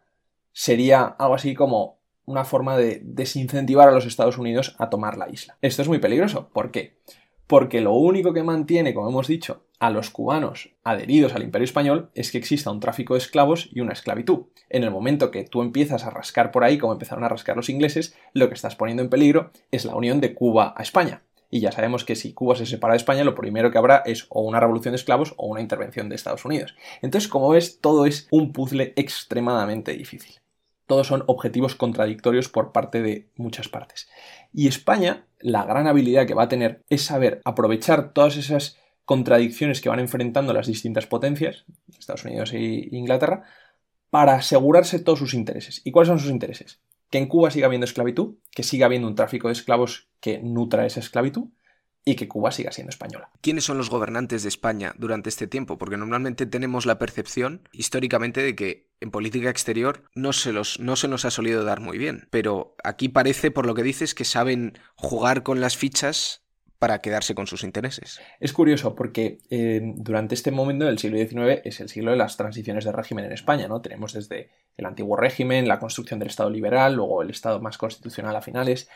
sería 0.52 1.04
algo 1.04 1.34
así 1.34 1.54
como 1.54 1.98
una 2.24 2.44
forma 2.44 2.76
de 2.76 3.00
desincentivar 3.02 3.88
a 3.88 3.92
los 3.92 4.06
Estados 4.06 4.38
Unidos 4.38 4.76
a 4.78 4.90
tomar 4.90 5.18
la 5.18 5.28
isla. 5.28 5.58
Esto 5.60 5.82
es 5.82 5.88
muy 5.88 5.98
peligroso. 5.98 6.48
¿Por 6.52 6.70
qué? 6.70 6.98
Porque 7.46 7.80
lo 7.80 7.92
único 7.92 8.32
que 8.32 8.42
mantiene, 8.42 8.94
como 8.94 9.08
hemos 9.08 9.26
dicho, 9.26 9.66
a 9.78 9.90
los 9.90 10.10
cubanos 10.10 10.70
adheridos 10.84 11.34
al 11.34 11.42
imperio 11.42 11.64
español 11.64 12.10
es 12.14 12.30
que 12.30 12.38
exista 12.38 12.70
un 12.70 12.80
tráfico 12.80 13.14
de 13.14 13.18
esclavos 13.18 13.68
y 13.72 13.80
una 13.80 13.92
esclavitud. 13.92 14.46
En 14.70 14.84
el 14.84 14.92
momento 14.92 15.30
que 15.30 15.44
tú 15.44 15.60
empiezas 15.60 16.04
a 16.04 16.10
rascar 16.10 16.52
por 16.52 16.62
ahí, 16.62 16.78
como 16.78 16.92
empezaron 16.92 17.24
a 17.24 17.28
rascar 17.28 17.56
los 17.56 17.68
ingleses, 17.68 18.16
lo 18.32 18.48
que 18.48 18.54
estás 18.54 18.76
poniendo 18.76 19.02
en 19.02 19.10
peligro 19.10 19.50
es 19.72 19.84
la 19.84 19.96
unión 19.96 20.20
de 20.20 20.34
Cuba 20.34 20.72
a 20.76 20.82
España. 20.82 21.22
Y 21.54 21.60
ya 21.60 21.70
sabemos 21.70 22.06
que 22.06 22.16
si 22.16 22.32
Cuba 22.32 22.56
se 22.56 22.64
separa 22.64 22.94
de 22.94 22.96
España, 22.96 23.24
lo 23.24 23.34
primero 23.34 23.70
que 23.70 23.76
habrá 23.76 24.02
es 24.06 24.24
o 24.30 24.40
una 24.40 24.58
revolución 24.58 24.92
de 24.92 24.96
esclavos 24.96 25.34
o 25.36 25.48
una 25.48 25.60
intervención 25.60 26.08
de 26.08 26.14
Estados 26.14 26.46
Unidos. 26.46 26.74
Entonces, 27.02 27.28
como 27.28 27.50
ves, 27.50 27.78
todo 27.78 28.06
es 28.06 28.26
un 28.30 28.54
puzzle 28.54 28.94
extremadamente 28.96 29.92
difícil. 29.92 30.40
Todos 30.86 31.08
son 31.08 31.24
objetivos 31.26 31.74
contradictorios 31.74 32.48
por 32.48 32.72
parte 32.72 33.02
de 33.02 33.28
muchas 33.36 33.68
partes. 33.68 34.08
Y 34.54 34.66
España, 34.66 35.26
la 35.40 35.66
gran 35.66 35.86
habilidad 35.86 36.26
que 36.26 36.32
va 36.32 36.44
a 36.44 36.48
tener 36.48 36.84
es 36.88 37.02
saber 37.02 37.42
aprovechar 37.44 38.14
todas 38.14 38.38
esas 38.38 38.78
contradicciones 39.04 39.82
que 39.82 39.90
van 39.90 40.00
enfrentando 40.00 40.54
las 40.54 40.66
distintas 40.66 41.06
potencias, 41.06 41.66
Estados 41.98 42.24
Unidos 42.24 42.54
e 42.54 42.88
Inglaterra, 42.92 43.42
para 44.08 44.36
asegurarse 44.36 45.00
todos 45.00 45.18
sus 45.18 45.34
intereses. 45.34 45.82
¿Y 45.84 45.90
cuáles 45.90 46.08
son 46.08 46.18
sus 46.18 46.30
intereses? 46.30 46.80
Que 47.12 47.18
en 47.18 47.28
Cuba 47.28 47.52
siga 47.52 47.66
habiendo 47.66 47.84
esclavitud, 47.84 48.38
que 48.50 48.64
siga 48.64 48.86
habiendo 48.86 49.06
un 49.06 49.14
tráfico 49.14 49.46
de 49.46 49.52
esclavos 49.52 50.08
que 50.18 50.40
nutra 50.40 50.86
esa 50.86 50.98
esclavitud, 50.98 51.50
y 52.04 52.16
que 52.16 52.26
Cuba 52.26 52.50
siga 52.50 52.72
siendo 52.72 52.90
española. 52.90 53.30
¿Quiénes 53.40 53.64
son 53.64 53.78
los 53.78 53.90
gobernantes 53.90 54.42
de 54.42 54.48
España 54.48 54.94
durante 54.98 55.28
este 55.28 55.46
tiempo? 55.46 55.78
Porque 55.78 55.96
normalmente 55.96 56.46
tenemos 56.46 56.86
la 56.86 56.98
percepción 56.98 57.68
históricamente 57.72 58.42
de 58.42 58.56
que 58.56 58.88
en 59.00 59.10
política 59.10 59.50
exterior 59.50 60.04
no 60.14 60.32
se, 60.32 60.52
los, 60.52 60.80
no 60.80 60.96
se 60.96 61.06
nos 61.06 61.24
ha 61.24 61.30
solido 61.30 61.64
dar 61.64 61.80
muy 61.80 61.98
bien. 61.98 62.28
Pero 62.30 62.74
aquí 62.82 63.08
parece, 63.08 63.50
por 63.50 63.66
lo 63.66 63.74
que 63.74 63.82
dices, 63.82 64.14
que 64.14 64.24
saben 64.24 64.78
jugar 64.96 65.42
con 65.42 65.60
las 65.60 65.76
fichas 65.76 66.42
para 66.82 66.98
quedarse 66.98 67.36
con 67.36 67.46
sus 67.46 67.62
intereses. 67.62 68.20
Es 68.40 68.52
curioso 68.52 68.96
porque 68.96 69.38
eh, 69.50 69.80
durante 69.98 70.34
este 70.34 70.50
momento 70.50 70.86
del 70.86 70.98
siglo 70.98 71.16
XIX 71.18 71.60
es 71.64 71.78
el 71.78 71.88
siglo 71.88 72.10
de 72.10 72.16
las 72.16 72.36
transiciones 72.36 72.84
de 72.84 72.90
régimen 72.90 73.26
en 73.26 73.32
España, 73.32 73.68
¿no? 73.68 73.80
Tenemos 73.80 74.14
desde 74.14 74.50
el 74.76 74.86
antiguo 74.86 75.16
régimen, 75.16 75.68
la 75.68 75.78
construcción 75.78 76.18
del 76.18 76.28
Estado 76.28 76.50
liberal, 76.50 76.94
luego 76.94 77.22
el 77.22 77.30
Estado 77.30 77.60
más 77.60 77.78
constitucional 77.78 78.34
a 78.36 78.42
finales. 78.42 78.88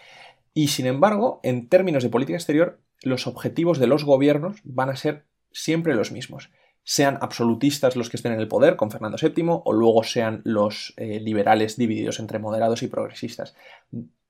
Y 0.55 0.69
sin 0.69 0.87
embargo, 0.87 1.41
en 1.43 1.69
términos 1.69 2.03
de 2.03 2.09
política 2.09 2.37
exterior, 2.37 2.81
los 3.03 3.27
objetivos 3.27 3.79
de 3.79 3.87
los 3.87 4.05
gobiernos 4.05 4.57
van 4.65 4.91
a 4.91 4.97
ser 4.97 5.27
siempre 5.53 5.95
los 5.95 6.13
mismos. 6.13 6.51
Sean 6.83 7.19
absolutistas 7.21 7.97
los 7.97 8.11
que 8.11 8.17
estén 8.17 8.33
en 8.33 8.41
el 8.41 8.49
poder, 8.49 8.77
con 8.77 8.91
Fernando 8.91 9.19
VII, 9.21 9.45
o 9.65 9.73
luego 9.73 10.05
sean 10.05 10.41
los 10.45 10.95
eh, 10.97 11.21
liberales 11.21 11.77
divididos 11.77 12.21
entre 12.21 12.39
moderados 12.39 12.83
y 12.83 12.87
progresistas. 12.89 13.55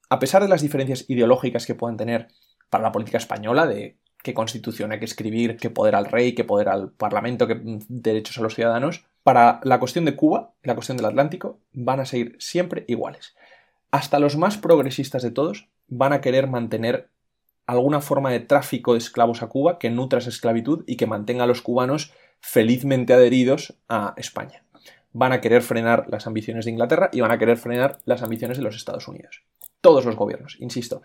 A 0.09 0.19
pesar 0.19 0.43
de 0.43 0.49
las 0.49 0.63
diferencias 0.63 1.05
ideológicas 1.09 1.67
que 1.67 1.75
puedan 1.75 1.97
tener 1.97 2.29
para 2.71 2.85
la 2.85 2.93
política 2.93 3.19
española, 3.19 3.67
de 3.67 3.99
qué 4.23 4.35
constitución 4.35 4.93
hay 4.93 4.99
que 4.99 5.05
escribir, 5.05 5.57
qué 5.57 5.71
poder 5.71 5.95
al 5.95 6.07
rey, 6.07 6.35
qué 6.35 6.45
poder 6.45 6.69
al 6.69 6.91
parlamento, 6.93 7.47
qué 7.47 7.61
derechos 7.89 8.39
a 8.39 8.43
los 8.43 8.55
ciudadanos, 8.55 9.05
para 9.27 9.59
la 9.65 9.81
cuestión 9.81 10.05
de 10.05 10.15
Cuba, 10.15 10.53
la 10.63 10.77
cuestión 10.77 10.97
del 10.97 11.07
Atlántico, 11.07 11.59
van 11.73 11.99
a 11.99 12.07
seguir 12.07 12.37
siempre 12.39 12.85
iguales. 12.87 13.35
Hasta 13.91 14.21
los 14.21 14.37
más 14.37 14.57
progresistas 14.57 15.25
de 15.25 15.33
todos 15.33 15.69
van 15.89 16.13
a 16.13 16.21
querer 16.21 16.47
mantener 16.47 17.09
alguna 17.67 18.01
forma 18.01 18.31
de 18.31 18.39
tráfico 18.39 18.93
de 18.93 18.99
esclavos 18.99 19.43
a 19.43 19.49
Cuba 19.49 19.81
que 19.81 19.91
nutra 19.91 20.21
esa 20.21 20.29
esclavitud 20.29 20.85
y 20.87 20.97
que 20.97 21.09
mantenga 21.09 21.43
a 21.43 21.49
los 21.49 21.61
cubanos 21.61 22.13
felizmente 22.39 23.15
adheridos 23.15 23.75
a 23.89 24.15
España. 24.17 24.63
Van 25.13 25.33
a 25.33 25.41
querer 25.41 25.63
frenar 25.63 26.07
las 26.09 26.29
ambiciones 26.29 26.65
de 26.65 26.71
Inglaterra 26.71 27.11
y 27.13 27.21
van 27.21 27.33
a 27.33 27.39
querer 27.39 27.57
frenar 27.57 27.99
las 28.05 28.23
ambiciones 28.23 28.59
de 28.59 28.63
los 28.63 28.77
Estados 28.77 29.09
Unidos. 29.09 29.43
Todos 29.87 30.05
los 30.05 30.17
gobiernos, 30.17 30.57
insisto. 30.59 31.03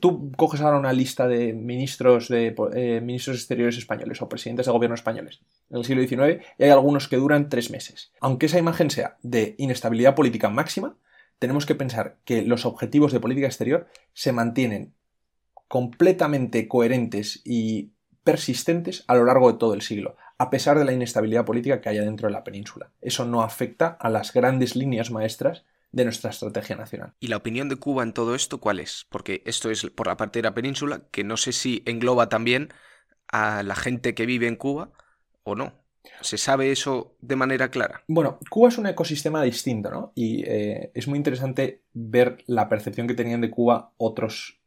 Tú 0.00 0.32
coges 0.36 0.60
ahora 0.60 0.80
una 0.80 0.92
lista 0.92 1.28
de 1.28 1.52
ministros, 1.52 2.26
de, 2.26 2.56
eh, 2.74 3.00
ministros 3.00 3.36
exteriores 3.36 3.78
españoles 3.78 4.20
o 4.20 4.28
presidentes 4.28 4.66
de 4.66 4.72
gobierno 4.72 4.96
españoles 4.96 5.42
en 5.70 5.76
el 5.76 5.84
siglo 5.84 6.02
XIX 6.02 6.44
y 6.58 6.64
hay 6.64 6.70
algunos 6.70 7.06
que 7.06 7.18
duran 7.18 7.48
tres 7.48 7.70
meses. 7.70 8.10
Aunque 8.20 8.46
esa 8.46 8.58
imagen 8.58 8.90
sea 8.90 9.16
de 9.22 9.54
inestabilidad 9.58 10.16
política 10.16 10.50
máxima, 10.50 10.96
tenemos 11.38 11.66
que 11.66 11.76
pensar 11.76 12.16
que 12.24 12.42
los 12.42 12.66
objetivos 12.66 13.12
de 13.12 13.20
política 13.20 13.46
exterior 13.46 13.86
se 14.12 14.32
mantienen 14.32 14.92
completamente 15.68 16.66
coherentes 16.66 17.42
y 17.44 17.92
persistentes 18.24 19.04
a 19.06 19.14
lo 19.14 19.24
largo 19.24 19.52
de 19.52 19.58
todo 19.58 19.72
el 19.72 19.82
siglo, 19.82 20.16
a 20.36 20.50
pesar 20.50 20.80
de 20.80 20.84
la 20.84 20.92
inestabilidad 20.92 21.44
política 21.44 21.80
que 21.80 21.90
haya 21.90 22.02
dentro 22.02 22.26
de 22.26 22.32
la 22.32 22.42
península. 22.42 22.90
Eso 23.00 23.24
no 23.24 23.42
afecta 23.42 23.96
a 24.00 24.10
las 24.10 24.32
grandes 24.32 24.74
líneas 24.74 25.12
maestras 25.12 25.64
de 25.92 26.04
nuestra 26.04 26.30
estrategia 26.30 26.76
nacional. 26.76 27.14
¿Y 27.20 27.28
la 27.28 27.36
opinión 27.36 27.68
de 27.68 27.76
Cuba 27.76 28.02
en 28.02 28.12
todo 28.12 28.34
esto 28.34 28.58
cuál 28.58 28.80
es? 28.80 29.06
Porque 29.08 29.42
esto 29.46 29.70
es 29.70 29.86
por 29.94 30.06
la 30.06 30.16
parte 30.16 30.38
de 30.38 30.44
la 30.44 30.54
península, 30.54 31.08
que 31.10 31.24
no 31.24 31.36
sé 31.36 31.52
si 31.52 31.82
engloba 31.86 32.28
también 32.28 32.68
a 33.28 33.62
la 33.62 33.74
gente 33.74 34.14
que 34.14 34.26
vive 34.26 34.46
en 34.46 34.56
Cuba 34.56 34.92
o 35.42 35.54
no. 35.54 35.72
¿Se 36.20 36.38
sabe 36.38 36.70
eso 36.70 37.16
de 37.20 37.36
manera 37.36 37.70
clara? 37.70 38.04
Bueno, 38.08 38.38
Cuba 38.48 38.68
es 38.68 38.78
un 38.78 38.86
ecosistema 38.86 39.42
distinto, 39.42 39.90
¿no? 39.90 40.12
Y 40.14 40.44
eh, 40.46 40.90
es 40.94 41.08
muy 41.08 41.16
interesante 41.18 41.82
ver 41.92 42.44
la 42.46 42.68
percepción 42.68 43.06
que 43.06 43.14
tenían 43.14 43.40
de 43.40 43.50
Cuba 43.50 43.92
otros 43.96 44.60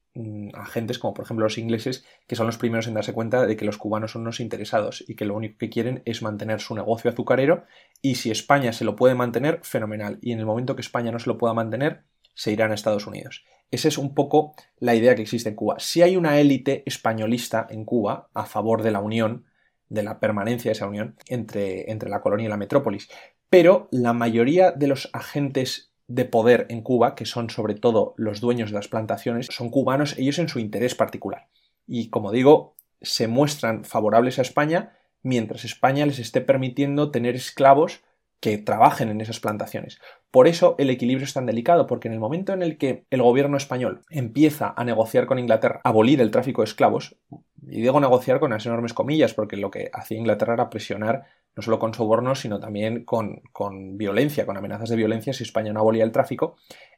agentes 0.54 1.00
como 1.00 1.14
por 1.14 1.26
ejemplo 1.26 1.46
los 1.46 1.58
ingleses, 1.58 2.06
que 2.28 2.36
son 2.36 2.48
los 2.48 2.58
primeros 2.58 2.88
en 2.88 2.94
darse 2.94 3.14
cuenta 3.14 3.46
de 3.46 3.56
que 3.56 3.66
los 3.66 3.78
cubanos 3.78 4.12
son 4.12 4.24
unos 4.24 4.40
interesados 4.40 5.04
y 5.08 5.16
que 5.16 5.26
lo 5.26 5.36
único 5.36 5.58
que 5.58 5.70
quieren 5.70 6.02
es 6.06 6.22
mantener 6.22 6.60
su 6.60 6.76
negocio 6.76 7.12
azucarero 7.12 7.66
y 8.02 8.16
si 8.16 8.32
España 8.32 8.74
se 8.74 8.86
lo 8.86 8.96
puede 8.96 9.16
mantener, 9.16 9.60
fenomenal. 9.64 10.20
Y 10.22 10.32
en 10.32 10.40
el 10.40 10.46
momento 10.46 10.76
que 10.76 10.82
España 10.82 11.12
no 11.12 11.20
se 11.20 11.30
lo 11.30 11.38
pueda 11.38 11.54
mantener, 11.54 12.04
se 12.34 12.52
irán 12.52 12.72
a 12.72 12.76
Estados 12.76 13.08
Unidos. 13.08 13.46
Esa 13.72 13.88
es 13.88 13.98
un 13.98 14.16
poco 14.16 14.56
la 14.80 14.96
idea 14.96 15.16
que 15.16 15.22
existe 15.22 15.50
en 15.50 15.56
Cuba. 15.56 15.76
Si 15.80 16.02
hay 16.02 16.16
una 16.16 16.40
élite 16.40 16.84
españolista 16.86 17.68
en 17.70 17.86
Cuba 17.86 18.30
a 18.34 18.46
favor 18.46 18.82
de 18.82 18.92
la 18.92 19.00
unión, 19.00 19.46
de 19.90 20.04
la 20.04 20.20
permanencia 20.20 20.70
de 20.70 20.74
esa 20.74 20.88
unión 20.88 21.16
entre, 21.28 21.92
entre 21.92 22.10
la 22.10 22.22
colonia 22.22 22.46
y 22.46 22.50
la 22.50 22.58
metrópolis, 22.58 23.10
pero 23.50 23.88
la 23.92 24.14
mayoría 24.14 24.72
de 24.72 24.88
los 24.88 25.10
agentes 25.14 25.89
de 26.10 26.26
poder 26.26 26.66
en 26.70 26.82
Cuba, 26.82 27.16
que 27.16 27.26
son 27.26 27.50
sobre 27.50 27.76
todo 27.76 28.16
los 28.18 28.42
dueños 28.42 28.72
de 28.72 28.76
las 28.76 28.88
plantaciones, 28.88 29.48
son 29.52 29.70
cubanos 29.70 30.18
ellos 30.18 30.40
en 30.40 30.50
su 30.50 30.60
interés 30.60 30.96
particular. 30.96 31.48
Y 31.88 32.10
como 32.10 32.32
digo, 32.32 32.76
se 33.02 33.28
muestran 33.28 33.86
favorables 33.86 34.40
a 34.40 34.42
España 34.42 34.98
mientras 35.22 35.66
España 35.66 36.06
les 36.06 36.18
esté 36.20 36.42
permitiendo 36.42 37.12
tener 37.12 37.36
esclavos 37.36 38.02
que 38.40 38.58
trabajen 38.58 39.10
en 39.10 39.22
esas 39.22 39.40
plantaciones. 39.40 40.00
Por 40.32 40.48
eso 40.48 40.76
el 40.78 40.90
equilibrio 40.90 41.26
es 41.26 41.34
tan 41.34 41.46
delicado, 41.46 41.88
porque 41.88 42.08
en 42.08 42.14
el 42.14 42.20
momento 42.20 42.54
en 42.54 42.62
el 42.62 42.78
que 42.78 43.06
el 43.10 43.22
gobierno 43.22 43.58
español 43.58 44.02
empieza 44.10 44.74
a 44.76 44.84
negociar 44.84 45.26
con 45.26 45.40
Inglaterra, 45.40 45.82
abolir 45.84 46.22
el 46.22 46.32
tráfico 46.32 46.62
de 46.62 46.68
esclavos, 46.68 47.18
y 47.62 47.82
digo 47.82 48.00
negociar 48.00 48.40
con 48.40 48.52
las 48.52 48.66
enormes 48.66 48.94
comillas, 48.94 49.34
porque 49.34 49.58
lo 49.58 49.72
que 49.72 49.90
hacía 49.94 50.18
Inglaterra 50.18 50.54
era 50.54 50.70
presionar 50.70 51.26
no 51.56 51.64
solo 51.64 51.80
con 51.80 51.94
sobornos, 51.94 52.40
sino 52.40 52.60
también 52.60 53.04
con, 53.04 53.42
con 53.52 53.98
violencia, 53.98 54.46
con 54.46 54.56
amenazas 54.56 54.90
de 54.90 54.96
violencia 54.96 55.34
si 55.34 55.44
España 55.44 55.74
no 55.74 55.82
abolía 55.82 56.04
el 56.04 56.12
tráfico, 56.12 56.56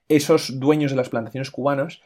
esos 0.08 0.60
dueños 0.60 0.92
de 0.92 0.98
las 0.98 1.10
plantaciones 1.10 1.52
cubanas 1.52 2.02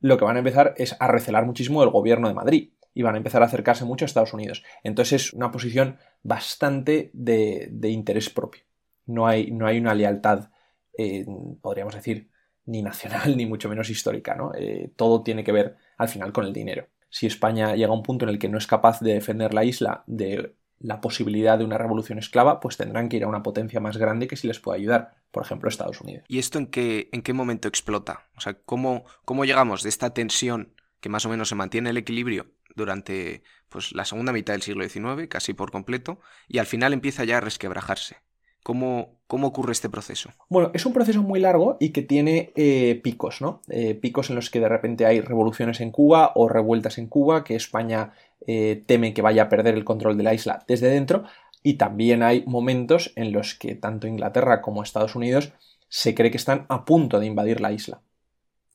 lo 0.00 0.16
que 0.16 0.24
van 0.24 0.36
a 0.36 0.40
empezar 0.40 0.74
es 0.78 0.96
a 0.98 1.08
recelar 1.08 1.44
muchísimo 1.46 1.80
del 1.80 1.90
gobierno 1.90 2.28
de 2.28 2.34
Madrid 2.34 2.70
y 2.94 3.02
van 3.02 3.14
a 3.14 3.18
empezar 3.18 3.42
a 3.42 3.46
acercarse 3.46 3.84
mucho 3.84 4.04
a 4.04 4.06
Estados 4.06 4.32
Unidos. 4.32 4.64
Entonces 4.82 5.26
es 5.26 5.32
una 5.32 5.50
posición 5.50 5.98
bastante 6.22 7.10
de, 7.12 7.70
interés 7.82 8.30
propio. 8.30 8.62
No 9.10 9.26
hay, 9.26 9.50
no 9.50 9.66
hay 9.66 9.78
una 9.78 9.94
lealtad, 9.94 10.50
eh, 10.96 11.26
podríamos 11.60 11.94
decir, 11.94 12.30
ni 12.66 12.82
nacional 12.82 13.36
ni 13.36 13.46
mucho 13.46 13.68
menos 13.68 13.90
histórica. 13.90 14.34
¿no? 14.34 14.52
Eh, 14.54 14.92
todo 14.96 15.22
tiene 15.22 15.44
que 15.44 15.52
ver 15.52 15.76
al 15.98 16.08
final 16.08 16.32
con 16.32 16.44
el 16.44 16.52
dinero. 16.52 16.88
Si 17.08 17.26
España 17.26 17.74
llega 17.74 17.90
a 17.90 17.96
un 17.96 18.02
punto 18.02 18.24
en 18.24 18.30
el 18.30 18.38
que 18.38 18.48
no 18.48 18.58
es 18.58 18.66
capaz 18.66 19.00
de 19.00 19.14
defender 19.14 19.52
la 19.52 19.64
isla 19.64 20.04
de 20.06 20.54
la 20.78 21.00
posibilidad 21.00 21.58
de 21.58 21.64
una 21.64 21.76
revolución 21.76 22.18
esclava, 22.18 22.58
pues 22.60 22.76
tendrán 22.76 23.08
que 23.08 23.18
ir 23.18 23.24
a 23.24 23.28
una 23.28 23.42
potencia 23.42 23.80
más 23.80 23.98
grande 23.98 24.26
que 24.26 24.36
si 24.36 24.46
les 24.46 24.60
puede 24.60 24.78
ayudar, 24.78 25.14
por 25.30 25.44
ejemplo 25.44 25.68
Estados 25.68 26.00
Unidos. 26.00 26.24
¿Y 26.28 26.38
esto 26.38 26.58
en 26.58 26.66
qué, 26.68 27.10
en 27.12 27.22
qué 27.22 27.32
momento 27.32 27.68
explota? 27.68 28.28
O 28.36 28.40
sea, 28.40 28.54
¿cómo, 28.54 29.04
¿cómo 29.24 29.44
llegamos 29.44 29.82
de 29.82 29.90
esta 29.90 30.14
tensión 30.14 30.74
que 31.00 31.10
más 31.10 31.26
o 31.26 31.28
menos 31.28 31.50
se 31.50 31.54
mantiene 31.54 31.90
el 31.90 31.98
equilibrio 31.98 32.46
durante 32.74 33.42
pues, 33.68 33.92
la 33.92 34.04
segunda 34.04 34.32
mitad 34.32 34.54
del 34.54 34.62
siglo 34.62 34.88
XIX, 34.88 35.28
casi 35.28 35.52
por 35.52 35.70
completo, 35.70 36.20
y 36.48 36.58
al 36.58 36.66
final 36.66 36.92
empieza 36.92 37.24
ya 37.24 37.38
a 37.38 37.40
resquebrajarse? 37.40 38.16
¿Cómo, 38.62 39.20
¿Cómo 39.26 39.46
ocurre 39.46 39.72
este 39.72 39.88
proceso? 39.88 40.30
Bueno, 40.48 40.70
es 40.74 40.84
un 40.86 40.92
proceso 40.92 41.22
muy 41.22 41.40
largo 41.40 41.76
y 41.80 41.90
que 41.90 42.02
tiene 42.02 42.52
eh, 42.56 43.00
picos, 43.02 43.40
¿no? 43.40 43.62
Eh, 43.68 43.94
picos 43.94 44.28
en 44.28 44.36
los 44.36 44.50
que 44.50 44.60
de 44.60 44.68
repente 44.68 45.06
hay 45.06 45.20
revoluciones 45.20 45.80
en 45.80 45.90
Cuba 45.90 46.32
o 46.34 46.48
revueltas 46.48 46.98
en 46.98 47.06
Cuba, 47.06 47.44
que 47.44 47.54
España 47.54 48.12
eh, 48.46 48.82
teme 48.86 49.14
que 49.14 49.22
vaya 49.22 49.44
a 49.44 49.48
perder 49.48 49.74
el 49.74 49.84
control 49.84 50.16
de 50.16 50.24
la 50.24 50.34
isla 50.34 50.64
desde 50.66 50.90
dentro, 50.90 51.24
y 51.62 51.74
también 51.74 52.22
hay 52.22 52.44
momentos 52.46 53.12
en 53.16 53.32
los 53.32 53.54
que 53.54 53.74
tanto 53.74 54.06
Inglaterra 54.06 54.60
como 54.60 54.82
Estados 54.82 55.14
Unidos 55.14 55.52
se 55.88 56.14
cree 56.14 56.30
que 56.30 56.36
están 56.36 56.66
a 56.68 56.84
punto 56.84 57.20
de 57.20 57.26
invadir 57.26 57.60
la 57.60 57.72
isla. 57.72 58.00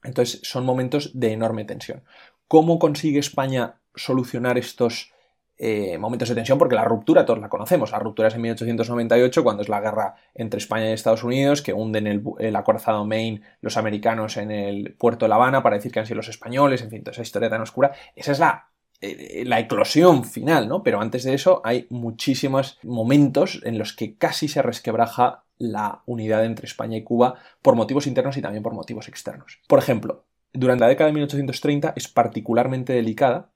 Entonces 0.03 0.39
son 0.43 0.65
momentos 0.65 1.11
de 1.19 1.31
enorme 1.31 1.65
tensión. 1.65 2.03
¿Cómo 2.47 2.77
consigue 2.77 3.19
España 3.19 3.75
solucionar 3.95 4.57
estos 4.57 5.11
eh, 5.57 5.97
momentos 5.97 6.29
de 6.29 6.35
tensión? 6.35 6.57
Porque 6.57 6.75
la 6.75 6.83
ruptura 6.83 7.25
todos 7.25 7.39
la 7.39 7.49
conocemos. 7.49 7.91
La 7.91 7.99
ruptura 7.99 8.27
es 8.27 8.35
en 8.35 8.41
1898, 8.41 9.43
cuando 9.43 9.63
es 9.63 9.69
la 9.69 9.81
guerra 9.81 10.15
entre 10.33 10.57
España 10.57 10.89
y 10.89 10.93
Estados 10.93 11.23
Unidos, 11.23 11.61
que 11.61 11.73
hunden 11.73 12.07
el, 12.07 12.23
el 12.39 12.55
acorazado 12.55 13.05
Maine 13.05 13.41
los 13.61 13.77
americanos 13.77 14.37
en 14.37 14.51
el 14.51 14.93
puerto 14.93 15.25
de 15.25 15.29
La 15.29 15.35
Habana 15.35 15.63
para 15.63 15.75
decir 15.75 15.91
que 15.91 15.99
han 15.99 16.05
sido 16.05 16.17
los 16.17 16.29
españoles, 16.29 16.81
en 16.81 16.89
fin, 16.89 17.03
toda 17.03 17.13
esa 17.13 17.21
historia 17.21 17.49
tan 17.49 17.61
oscura. 17.61 17.93
Esa 18.15 18.31
es 18.31 18.39
la 18.39 18.69
eh, 19.01 19.43
la 19.45 19.59
eclosión 19.59 20.23
final, 20.23 20.67
¿no? 20.67 20.81
Pero 20.81 21.01
antes 21.01 21.23
de 21.23 21.33
eso 21.33 21.61
hay 21.63 21.85
muchísimos 21.89 22.79
momentos 22.83 23.61
en 23.63 23.77
los 23.77 23.93
que 23.93 24.15
casi 24.15 24.47
se 24.47 24.61
resquebraja 24.61 25.43
la 25.57 26.01
unidad 26.05 26.45
entre 26.45 26.65
España 26.65 26.97
y 26.97 27.03
Cuba 27.03 27.35
por 27.61 27.75
motivos 27.75 28.07
internos 28.07 28.37
y 28.37 28.41
también 28.41 28.63
por 28.63 28.73
motivos 28.73 29.07
externos. 29.07 29.59
Por 29.67 29.79
ejemplo, 29.79 30.25
durante 30.53 30.83
la 30.83 30.89
década 30.89 31.07
de 31.07 31.13
1830 31.13 31.93
es 31.95 32.07
particularmente 32.07 32.93
delicada 32.93 33.49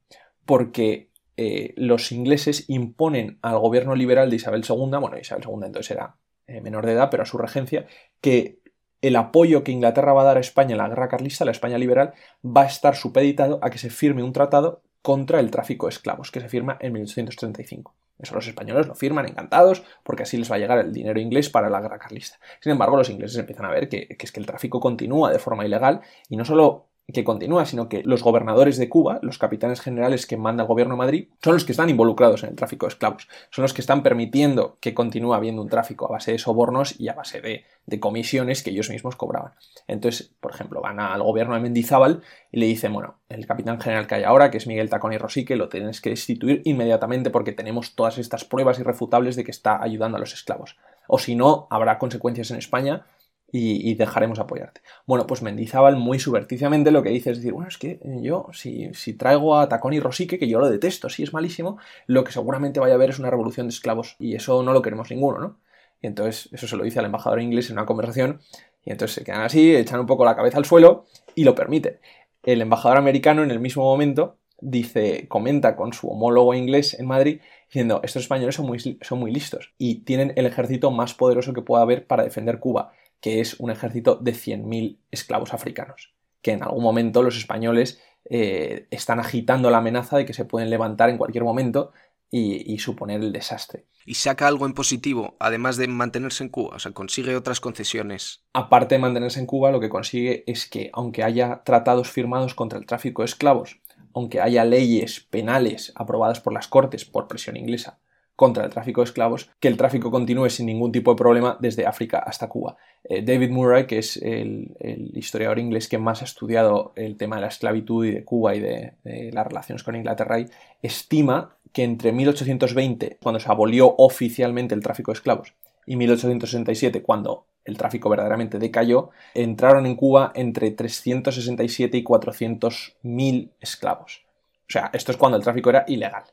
porque 0.45 1.08
eh, 1.41 1.73
los 1.77 2.11
ingleses 2.11 2.65
imponen 2.67 3.39
al 3.41 3.59
gobierno 3.59 3.95
liberal 3.95 4.29
de 4.29 4.35
Isabel 4.35 4.65
II, 4.67 4.97
bueno, 4.99 5.17
Isabel 5.17 5.45
II 5.47 5.67
entonces 5.67 5.91
era 5.91 6.17
eh, 6.47 6.59
menor 6.59 6.85
de 6.85 6.91
edad, 6.91 7.07
pero 7.09 7.23
a 7.23 7.25
su 7.25 7.37
regencia, 7.37 7.85
que 8.19 8.59
el 9.01 9.15
apoyo 9.15 9.63
que 9.63 9.71
Inglaterra 9.71 10.11
va 10.11 10.23
a 10.23 10.25
dar 10.25 10.35
a 10.35 10.41
España 10.41 10.73
en 10.73 10.79
la 10.79 10.89
guerra 10.89 11.07
carlista, 11.07 11.45
la 11.45 11.51
España 11.51 11.77
liberal, 11.77 12.13
va 12.45 12.63
a 12.63 12.65
estar 12.65 12.97
supeditado 12.97 13.57
a 13.61 13.69
que 13.69 13.77
se 13.77 13.89
firme 13.89 14.21
un 14.21 14.33
tratado 14.33 14.81
contra 15.01 15.39
el 15.39 15.49
tráfico 15.49 15.85
de 15.85 15.91
esclavos, 15.91 16.29
que 16.29 16.41
se 16.41 16.49
firma 16.49 16.77
en 16.81 16.91
1835. 16.91 17.95
Eso 18.17 18.35
los 18.35 18.45
españoles 18.45 18.87
lo 18.87 18.95
firman 18.95 19.25
encantados, 19.25 19.85
porque 20.03 20.23
así 20.23 20.35
les 20.35 20.51
va 20.51 20.57
a 20.57 20.59
llegar 20.59 20.79
el 20.79 20.91
dinero 20.91 21.21
inglés 21.21 21.49
para 21.49 21.69
la 21.69 21.79
guerra 21.79 21.99
carlista. 21.99 22.37
Sin 22.59 22.73
embargo, 22.73 22.97
los 22.97 23.09
ingleses 23.09 23.37
empiezan 23.37 23.65
a 23.65 23.71
ver 23.71 23.87
que, 23.87 24.09
que 24.09 24.25
es 24.25 24.33
que 24.33 24.41
el 24.41 24.45
tráfico 24.45 24.81
continúa 24.81 25.31
de 25.31 25.39
forma 25.39 25.65
ilegal 25.65 26.01
y 26.27 26.35
no 26.35 26.43
solo 26.43 26.88
que 27.11 27.23
continúa, 27.23 27.65
sino 27.65 27.89
que 27.89 28.03
los 28.03 28.23
gobernadores 28.23 28.77
de 28.77 28.89
Cuba, 28.89 29.19
los 29.21 29.37
capitanes 29.37 29.81
generales 29.81 30.25
que 30.25 30.37
manda 30.37 30.63
el 30.63 30.67
gobierno 30.67 30.95
de 30.95 30.99
Madrid, 30.99 31.27
son 31.43 31.53
los 31.53 31.65
que 31.65 31.71
están 31.71 31.89
involucrados 31.89 32.43
en 32.43 32.49
el 32.49 32.55
tráfico 32.55 32.85
de 32.85 32.89
esclavos, 32.91 33.27
son 33.49 33.63
los 33.63 33.73
que 33.73 33.81
están 33.81 34.03
permitiendo 34.03 34.77
que 34.79 34.93
continúe 34.93 35.33
habiendo 35.33 35.61
un 35.61 35.69
tráfico 35.69 36.05
a 36.05 36.11
base 36.11 36.31
de 36.31 36.37
sobornos 36.37 36.99
y 36.99 37.09
a 37.09 37.13
base 37.13 37.41
de, 37.41 37.65
comisiones 37.99 38.61
que 38.61 38.69
ellos 38.69 38.91
mismos 38.91 39.15
cobraban. 39.15 39.53
Entonces, 39.87 40.31
por 40.39 40.51
ejemplo, 40.51 40.79
van 40.79 40.99
al 40.99 41.23
gobierno 41.23 41.55
de 41.55 41.59
Mendizábal 41.59 42.21
y 42.51 42.59
le 42.59 42.67
dicen, 42.67 42.93
bueno, 42.93 43.15
el 43.29 43.47
capitán 43.47 43.81
general 43.81 44.05
que 44.05 44.15
hay 44.15 44.23
ahora, 44.23 44.51
que 44.51 44.57
es 44.57 44.67
Miguel 44.67 44.91
Tacón 44.91 45.13
y 45.13 45.17
Rosique, 45.17 45.55
lo 45.55 45.69
tienes 45.69 45.99
que 45.99 46.11
destituir 46.11 46.61
inmediatamente 46.65 47.31
porque 47.31 47.51
tenemos 47.51 47.95
todas 47.95 48.19
estas 48.19 48.45
pruebas 48.45 48.79
irrefutables 48.79 49.35
de 49.35 49.43
que 49.43 49.51
está 49.51 49.81
ayudando 49.81 50.17
a 50.17 50.19
los 50.19 50.33
esclavos. 50.33 50.77
O 51.07 51.17
si 51.17 51.35
no, 51.35 51.67
habrá 51.71 51.97
consecuencias 51.97 52.51
en 52.51 52.57
España 52.57 53.05
y, 53.51 53.95
dejaremos 53.95 54.39
apoyarte. 54.39 54.81
Bueno, 55.05 55.25
pues 55.27 55.41
Mendizábal 55.41 55.95
muy 55.95 56.19
subverticiamente 56.19 56.91
lo 56.91 57.03
que 57.03 57.09
dice 57.09 57.31
es 57.31 57.37
decir, 57.37 57.53
bueno, 57.53 57.67
es 57.67 57.77
que 57.77 57.99
yo, 58.21 58.47
si, 58.53 58.93
si 58.93 59.13
traigo 59.13 59.57
a 59.57 59.67
Tacón 59.69 59.93
y 59.93 59.99
Rosique, 59.99 60.39
que 60.39 60.47
yo 60.47 60.59
lo 60.59 60.69
detesto, 60.69 61.09
si 61.09 61.23
es 61.23 61.33
malísimo, 61.33 61.77
lo 62.07 62.23
que 62.23 62.31
seguramente 62.31 62.79
vaya 62.79 62.93
a 62.93 62.95
haber 62.95 63.09
es 63.09 63.19
una 63.19 63.29
revolución 63.29 63.67
de 63.67 63.71
esclavos 63.71 64.15
y 64.19 64.35
eso 64.35 64.63
no 64.63 64.73
lo 64.73 64.81
queremos 64.81 65.09
ninguno, 65.09 65.39
¿no? 65.39 65.59
Y 66.01 66.07
entonces 66.07 66.49
eso 66.51 66.67
se 66.67 66.77
lo 66.77 66.83
dice 66.83 66.99
al 66.99 67.05
embajador 67.05 67.41
inglés 67.41 67.69
en 67.69 67.77
una 67.77 67.85
conversación 67.85 68.39
y 68.85 68.91
entonces 68.91 69.15
se 69.15 69.23
quedan 69.23 69.41
así, 69.41 69.75
echan 69.75 69.99
un 69.99 70.05
poco 70.05 70.25
la 70.25 70.35
cabeza 70.35 70.57
al 70.57 70.65
suelo 70.65 71.05
y 71.35 71.43
lo 71.43 71.55
permiten. 71.55 71.99
El 72.43 72.61
embajador 72.61 72.97
americano 72.97 73.43
en 73.43 73.51
el 73.51 73.59
mismo 73.59 73.83
momento 73.83 74.37
dice, 74.61 75.27
comenta 75.27 75.75
con 75.75 75.93
su 75.93 76.09
homólogo 76.09 76.53
inglés 76.53 76.97
en 76.99 77.07
Madrid 77.07 77.41
diciendo, 77.67 78.01
estos 78.03 78.23
españoles 78.23 78.55
son 78.55 78.65
muy, 78.65 78.79
son 78.79 79.19
muy 79.19 79.31
listos 79.31 79.73
y 79.77 80.03
tienen 80.03 80.33
el 80.35 80.45
ejército 80.45 80.91
más 80.91 81.13
poderoso 81.13 81.53
que 81.53 81.61
pueda 81.61 81.83
haber 81.83 82.07
para 82.07 82.23
defender 82.23 82.59
Cuba 82.59 82.93
que 83.21 83.39
es 83.39 83.59
un 83.59 83.71
ejército 83.71 84.15
de 84.15 84.33
100.000 84.33 84.99
esclavos 85.11 85.53
africanos, 85.53 86.13
que 86.41 86.51
en 86.51 86.63
algún 86.63 86.83
momento 86.83 87.21
los 87.23 87.37
españoles 87.37 88.01
eh, 88.25 88.87
están 88.91 89.19
agitando 89.19 89.69
la 89.69 89.79
amenaza 89.79 90.17
de 90.17 90.25
que 90.25 90.33
se 90.33 90.45
pueden 90.45 90.69
levantar 90.69 91.09
en 91.09 91.17
cualquier 91.17 91.43
momento 91.43 91.91
y, 92.31 92.77
suponer 92.77 93.21
el 93.21 93.31
desastre. 93.31 93.85
¿Y 94.05 94.13
saca 94.13 94.47
algo 94.47 94.65
en 94.65 94.73
positivo, 94.73 95.35
además 95.39 95.77
de 95.77 95.87
mantenerse 95.87 96.43
en 96.43 96.49
Cuba? 96.49 96.75
O 96.75 96.79
sea, 96.79 96.91
consigue 96.91 97.35
otras 97.35 97.59
concesiones. 97.59 98.43
Aparte 98.53 98.95
de 98.95 98.99
mantenerse 98.99 99.39
en 99.39 99.47
Cuba, 99.47 99.71
lo 99.71 99.79
que 99.79 99.89
consigue 99.89 100.43
es 100.45 100.69
que, 100.69 100.91
aunque 100.93 101.23
haya 101.23 101.63
tratados 101.63 102.09
firmados 102.09 102.53
contra 102.53 102.77
el 102.77 102.85
tráfico 102.85 103.23
de 103.23 103.27
esclavos, 103.27 103.79
aunque 104.13 104.41
haya 104.41 104.63
leyes 104.63 105.21
penales 105.21 105.91
aprobadas 105.95 106.39
por 106.39 106.53
las 106.53 106.67
Cortes 106.67 107.05
por 107.05 107.27
presión 107.27 107.57
inglesa, 107.57 107.99
contra 108.39 108.63
el 108.63 108.69
tráfico 108.69 109.01
de 109.01 109.05
esclavos, 109.09 109.49
que 109.59 109.67
el 109.67 109.75
tráfico 109.75 110.09
continúe 110.11 110.49
sin 110.49 110.67
ningún 110.67 110.93
tipo 110.93 111.11
de 111.11 111.17
problema 111.17 111.57
desde 111.59 111.85
África 111.85 112.19
hasta 112.19 112.47
Cuba. 112.47 112.77
Eh, 113.03 113.21
David 113.21 113.49
Murray, 113.49 113.85
que 113.85 113.97
es 113.97 114.15
el, 114.15 114.77
historiador 115.13 115.59
inglés 115.59 115.89
que 115.89 115.97
más 115.97 116.21
ha 116.21 116.23
estudiado 116.23 116.93
el 116.95 117.17
tema 117.17 117.35
de 117.35 117.41
la 117.41 117.49
esclavitud 117.49 118.05
y 118.05 118.11
de 118.11 118.23
Cuba 118.23 118.55
y 118.55 118.61
de, 118.61 118.93
las 119.33 119.45
relaciones 119.45 119.83
con 119.83 119.97
Inglaterra, 119.97 120.37
estima 120.81 121.57
que 121.73 121.83
entre 121.83 122.13
1820, 122.13 123.17
cuando 123.21 123.41
se 123.41 123.51
abolió 123.51 123.93
oficialmente 123.97 124.73
el 124.73 124.83
tráfico 124.83 125.11
de 125.11 125.17
esclavos, 125.17 125.53
y 125.85 125.97
1867, 125.97 127.01
cuando 127.01 127.45
el 127.65 127.75
tráfico 127.75 128.07
verdaderamente 128.07 128.57
decayó, 128.57 129.09
entraron 129.33 129.85
en 129.85 129.97
Cuba 129.97 130.31
entre 130.33 130.71
367 130.71 131.97
y 131.97 132.03
400 132.03 132.95
mil 133.01 133.51
esclavos. 133.59 134.21
O 134.61 134.71
sea, 134.71 134.91
esto 134.93 135.11
es 135.11 135.17
cuando 135.17 135.37
el 135.37 135.43
tráfico 135.43 135.71
era 135.71 135.83
ilegal 135.89 136.23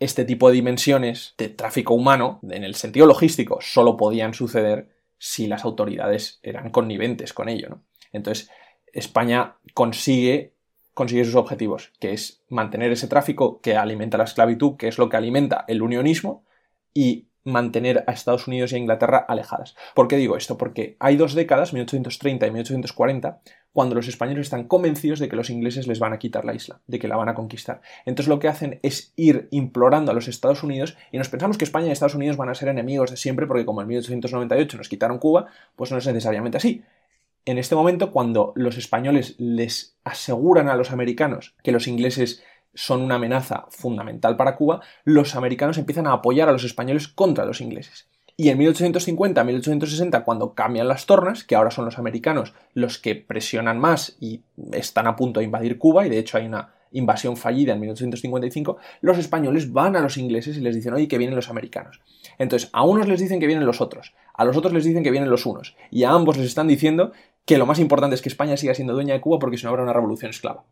este 0.00 0.24
tipo 0.24 0.48
de 0.48 0.54
dimensiones 0.54 1.34
de 1.38 1.48
tráfico 1.48 1.94
humano, 1.94 2.40
en 2.42 2.64
el 2.64 2.74
sentido 2.74 3.06
logístico, 3.06 3.58
solo 3.60 3.96
podían 3.96 4.34
suceder 4.34 4.88
si 5.18 5.46
las 5.46 5.64
autoridades 5.64 6.40
eran 6.42 6.70
conniventes 6.70 7.32
con 7.32 7.48
ello. 7.48 7.68
¿no? 7.68 7.84
Entonces, 8.12 8.50
España 8.92 9.56
consigue, 9.74 10.54
consigue 10.94 11.24
sus 11.24 11.34
objetivos, 11.34 11.92
que 12.00 12.12
es 12.12 12.42
mantener 12.48 12.92
ese 12.92 13.08
tráfico 13.08 13.60
que 13.60 13.76
alimenta 13.76 14.18
la 14.18 14.24
esclavitud, 14.24 14.76
que 14.76 14.88
es 14.88 14.98
lo 14.98 15.08
que 15.08 15.16
alimenta 15.16 15.64
el 15.68 15.82
unionismo, 15.82 16.44
y 16.94 17.28
mantener 17.46 18.04
a 18.06 18.12
Estados 18.12 18.46
Unidos 18.46 18.72
y 18.72 18.74
a 18.74 18.78
Inglaterra 18.78 19.24
alejadas. 19.26 19.74
¿Por 19.94 20.08
qué 20.08 20.16
digo 20.16 20.36
esto? 20.36 20.58
Porque 20.58 20.96
hay 20.98 21.16
dos 21.16 21.34
décadas, 21.34 21.72
1830 21.72 22.46
y 22.46 22.50
1840, 22.50 23.40
cuando 23.72 23.94
los 23.94 24.08
españoles 24.08 24.46
están 24.46 24.64
convencidos 24.64 25.18
de 25.18 25.28
que 25.28 25.36
los 25.36 25.48
ingleses 25.48 25.86
les 25.86 25.98
van 25.98 26.12
a 26.12 26.18
quitar 26.18 26.44
la 26.44 26.54
isla, 26.54 26.80
de 26.86 26.98
que 26.98 27.08
la 27.08 27.16
van 27.16 27.28
a 27.28 27.34
conquistar. 27.34 27.80
Entonces 28.04 28.28
lo 28.28 28.38
que 28.38 28.48
hacen 28.48 28.80
es 28.82 29.12
ir 29.16 29.48
implorando 29.50 30.10
a 30.10 30.14
los 30.14 30.28
Estados 30.28 30.62
Unidos 30.62 30.96
y 31.12 31.18
nos 31.18 31.28
pensamos 31.28 31.56
que 31.56 31.64
España 31.64 31.86
y 31.86 31.90
Estados 31.90 32.14
Unidos 32.14 32.36
van 32.36 32.48
a 32.48 32.54
ser 32.54 32.68
enemigos 32.68 33.10
de 33.10 33.16
siempre 33.16 33.46
porque 33.46 33.64
como 33.64 33.80
en 33.82 33.88
1898 33.88 34.76
nos 34.76 34.88
quitaron 34.88 35.18
Cuba, 35.18 35.46
pues 35.76 35.92
no 35.92 35.98
es 35.98 36.06
necesariamente 36.06 36.56
así. 36.56 36.82
En 37.44 37.58
este 37.58 37.76
momento, 37.76 38.10
cuando 38.10 38.52
los 38.56 38.76
españoles 38.76 39.36
les 39.38 39.96
aseguran 40.02 40.68
a 40.68 40.74
los 40.74 40.90
americanos 40.90 41.54
que 41.62 41.70
los 41.70 41.86
ingleses 41.86 42.42
son 42.76 43.02
una 43.02 43.16
amenaza 43.16 43.66
fundamental 43.70 44.36
para 44.36 44.54
Cuba, 44.54 44.80
los 45.04 45.34
americanos 45.34 45.78
empiezan 45.78 46.06
a 46.06 46.12
apoyar 46.12 46.48
a 46.48 46.52
los 46.52 46.62
españoles 46.62 47.08
contra 47.08 47.44
los 47.44 47.60
ingleses. 47.60 48.06
Y 48.36 48.50
en 48.50 48.58
1850-1860, 48.58 50.22
cuando 50.24 50.52
cambian 50.52 50.88
las 50.88 51.06
tornas, 51.06 51.42
que 51.42 51.56
ahora 51.56 51.70
son 51.70 51.86
los 51.86 51.98
americanos 51.98 52.52
los 52.74 52.98
que 52.98 53.14
presionan 53.16 53.80
más 53.80 54.16
y 54.20 54.42
están 54.72 55.06
a 55.06 55.16
punto 55.16 55.40
de 55.40 55.46
invadir 55.46 55.78
Cuba, 55.78 56.06
y 56.06 56.10
de 56.10 56.18
hecho 56.18 56.36
hay 56.36 56.46
una 56.46 56.74
invasión 56.92 57.36
fallida 57.36 57.72
en 57.72 57.80
1855, 57.80 58.76
los 59.00 59.18
españoles 59.18 59.72
van 59.72 59.96
a 59.96 60.00
los 60.00 60.18
ingleses 60.18 60.56
y 60.58 60.60
les 60.60 60.74
dicen, 60.74 60.92
oye, 60.92 61.08
que 61.08 61.18
vienen 61.18 61.34
los 61.36 61.48
americanos. 61.48 62.00
Entonces, 62.38 62.68
a 62.72 62.84
unos 62.84 63.08
les 63.08 63.20
dicen 63.20 63.40
que 63.40 63.46
vienen 63.46 63.66
los 63.66 63.80
otros, 63.80 64.14
a 64.34 64.44
los 64.44 64.56
otros 64.56 64.74
les 64.74 64.84
dicen 64.84 65.02
que 65.02 65.10
vienen 65.10 65.30
los 65.30 65.46
unos, 65.46 65.74
y 65.90 66.04
a 66.04 66.10
ambos 66.10 66.36
les 66.36 66.46
están 66.46 66.68
diciendo 66.68 67.12
que 67.46 67.58
lo 67.58 67.64
más 67.64 67.78
importante 67.78 68.16
es 68.16 68.22
que 68.22 68.28
España 68.28 68.56
siga 68.56 68.74
siendo 68.74 68.92
dueña 68.92 69.14
de 69.14 69.20
Cuba 69.20 69.38
porque 69.38 69.56
si 69.56 69.64
no 69.64 69.70
habrá 69.70 69.82
una 69.82 69.92
revolución 69.92 70.30
esclava. 70.30 70.64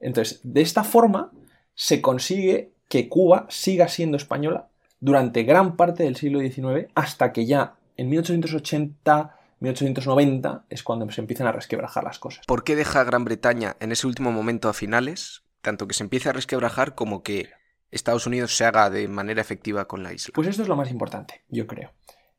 Entonces, 0.00 0.40
de 0.42 0.60
esta 0.60 0.84
forma 0.84 1.32
se 1.74 2.00
consigue 2.00 2.72
que 2.88 3.08
Cuba 3.08 3.46
siga 3.48 3.88
siendo 3.88 4.16
española 4.16 4.68
durante 5.00 5.42
gran 5.42 5.76
parte 5.76 6.04
del 6.04 6.16
siglo 6.16 6.40
XIX 6.40 6.90
hasta 6.94 7.32
que 7.32 7.46
ya 7.46 7.74
en 7.96 8.08
1880 8.08 9.36
1890 9.60 10.66
es 10.68 10.82
cuando 10.82 11.10
se 11.10 11.20
empiezan 11.20 11.46
a 11.46 11.52
resquebrajar 11.52 12.04
las 12.04 12.18
cosas. 12.18 12.44
¿Por 12.46 12.64
qué 12.64 12.76
deja 12.76 13.04
Gran 13.04 13.24
Bretaña 13.24 13.76
en 13.80 13.92
ese 13.92 14.06
último 14.06 14.32
momento 14.32 14.68
a 14.68 14.74
finales, 14.74 15.42
tanto 15.62 15.86
que 15.86 15.94
se 15.94 16.02
empiece 16.02 16.28
a 16.28 16.32
resquebrajar 16.32 16.94
como 16.94 17.22
que 17.22 17.50
Estados 17.90 18.26
Unidos 18.26 18.56
se 18.56 18.64
haga 18.64 18.90
de 18.90 19.08
manera 19.08 19.40
efectiva 19.40 19.88
con 19.88 20.02
la 20.02 20.12
isla? 20.12 20.32
Pues 20.34 20.48
esto 20.48 20.62
es 20.62 20.68
lo 20.68 20.76
más 20.76 20.90
importante, 20.90 21.42
yo 21.48 21.66
creo. 21.66 21.92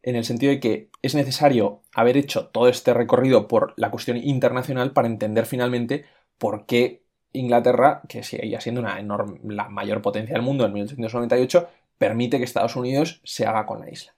En 0.03 0.15
el 0.15 0.25
sentido 0.25 0.51
de 0.51 0.59
que 0.59 0.89
es 1.01 1.15
necesario 1.15 1.81
haber 1.93 2.17
hecho 2.17 2.47
todo 2.47 2.67
este 2.69 2.93
recorrido 2.93 3.47
por 3.47 3.73
la 3.77 3.89
cuestión 3.89 4.17
internacional 4.17 4.91
para 4.91 5.07
entender 5.07 5.45
finalmente 5.45 6.05
por 6.37 6.65
qué 6.65 7.03
Inglaterra, 7.37 8.01
que 8.07 8.23
seguía 8.23 8.61
siendo 8.61 8.81
una 8.81 8.99
enorme, 8.99 9.39
la 9.43 9.69
mayor 9.69 10.01
potencia 10.01 10.33
del 10.33 10.41
mundo 10.41 10.65
en 10.65 10.73
1898, 10.73 11.67
permite 11.97 12.37
que 12.37 12.43
Estados 12.43 12.75
Unidos 12.75 13.21
se 13.23 13.45
haga 13.45 13.65
con 13.65 13.79
la 13.79 13.89
isla. 13.89 14.13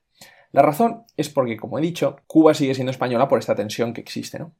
La 0.51 0.61
razón 0.61 1.03
es 1.15 1.29
porque, 1.29 1.57
como 1.57 1.77
he 1.77 1.81
dicho, 1.81 2.17
Cuba 2.27 2.53
sigue 2.53 2.73
siendo 2.73 2.91
española 2.91 3.27
por 3.27 3.39
esta 3.39 3.55
tensión 3.55 3.93
que 3.93 4.01
existe, 4.01 4.39
¿no? 4.39 4.51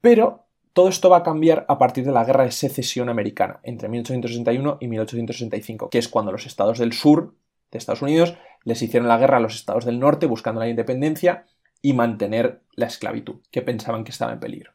Pero 0.00 0.46
todo 0.72 0.88
esto 0.88 1.10
va 1.10 1.18
a 1.18 1.22
cambiar 1.22 1.66
a 1.68 1.78
partir 1.78 2.04
de 2.04 2.12
la 2.12 2.24
Guerra 2.24 2.44
de 2.44 2.50
Secesión 2.50 3.10
Americana, 3.10 3.60
entre 3.62 3.88
1861 3.88 4.78
y 4.80 4.88
1865, 4.88 5.90
que 5.90 5.98
es 5.98 6.08
cuando 6.08 6.32
los 6.32 6.46
estados 6.46 6.78
del 6.78 6.94
sur 6.94 7.34
de 7.70 7.78
Estados 7.78 8.02
Unidos 8.02 8.36
les 8.64 8.80
hicieron 8.80 9.08
la 9.08 9.18
guerra 9.18 9.36
a 9.36 9.40
los 9.40 9.54
estados 9.54 9.84
del 9.84 9.98
norte 9.98 10.26
buscando 10.26 10.60
la 10.60 10.68
independencia 10.68 11.46
y 11.82 11.92
mantener 11.92 12.62
la 12.74 12.86
esclavitud, 12.86 13.40
que 13.50 13.60
pensaban 13.60 14.04
que 14.04 14.12
estaba 14.12 14.32
en 14.32 14.40
peligro. 14.40 14.72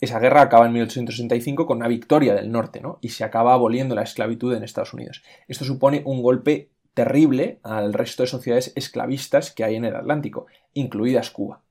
Esa 0.00 0.20
guerra 0.20 0.42
acaba 0.42 0.66
en 0.66 0.72
1865 0.72 1.66
con 1.66 1.78
una 1.78 1.88
victoria 1.88 2.34
del 2.34 2.52
norte, 2.52 2.80
¿no? 2.80 2.98
Y 3.00 3.10
se 3.10 3.24
acaba 3.24 3.52
aboliendo 3.52 3.94
la 3.94 4.02
esclavitud 4.02 4.54
en 4.54 4.62
Estados 4.62 4.94
Unidos. 4.94 5.22
Esto 5.48 5.64
supone 5.64 6.02
un 6.04 6.22
golpe 6.22 6.70
terrible 6.94 7.60
al 7.62 7.92
resto 7.92 8.22
de 8.22 8.28
sociedades 8.28 8.72
esclavistas 8.74 9.52
que 9.52 9.64
hay 9.64 9.76
en 9.76 9.84
el 9.84 9.96
Atlántico, 9.96 10.46
incluidas 10.74 11.30
Cuba. 11.30 11.62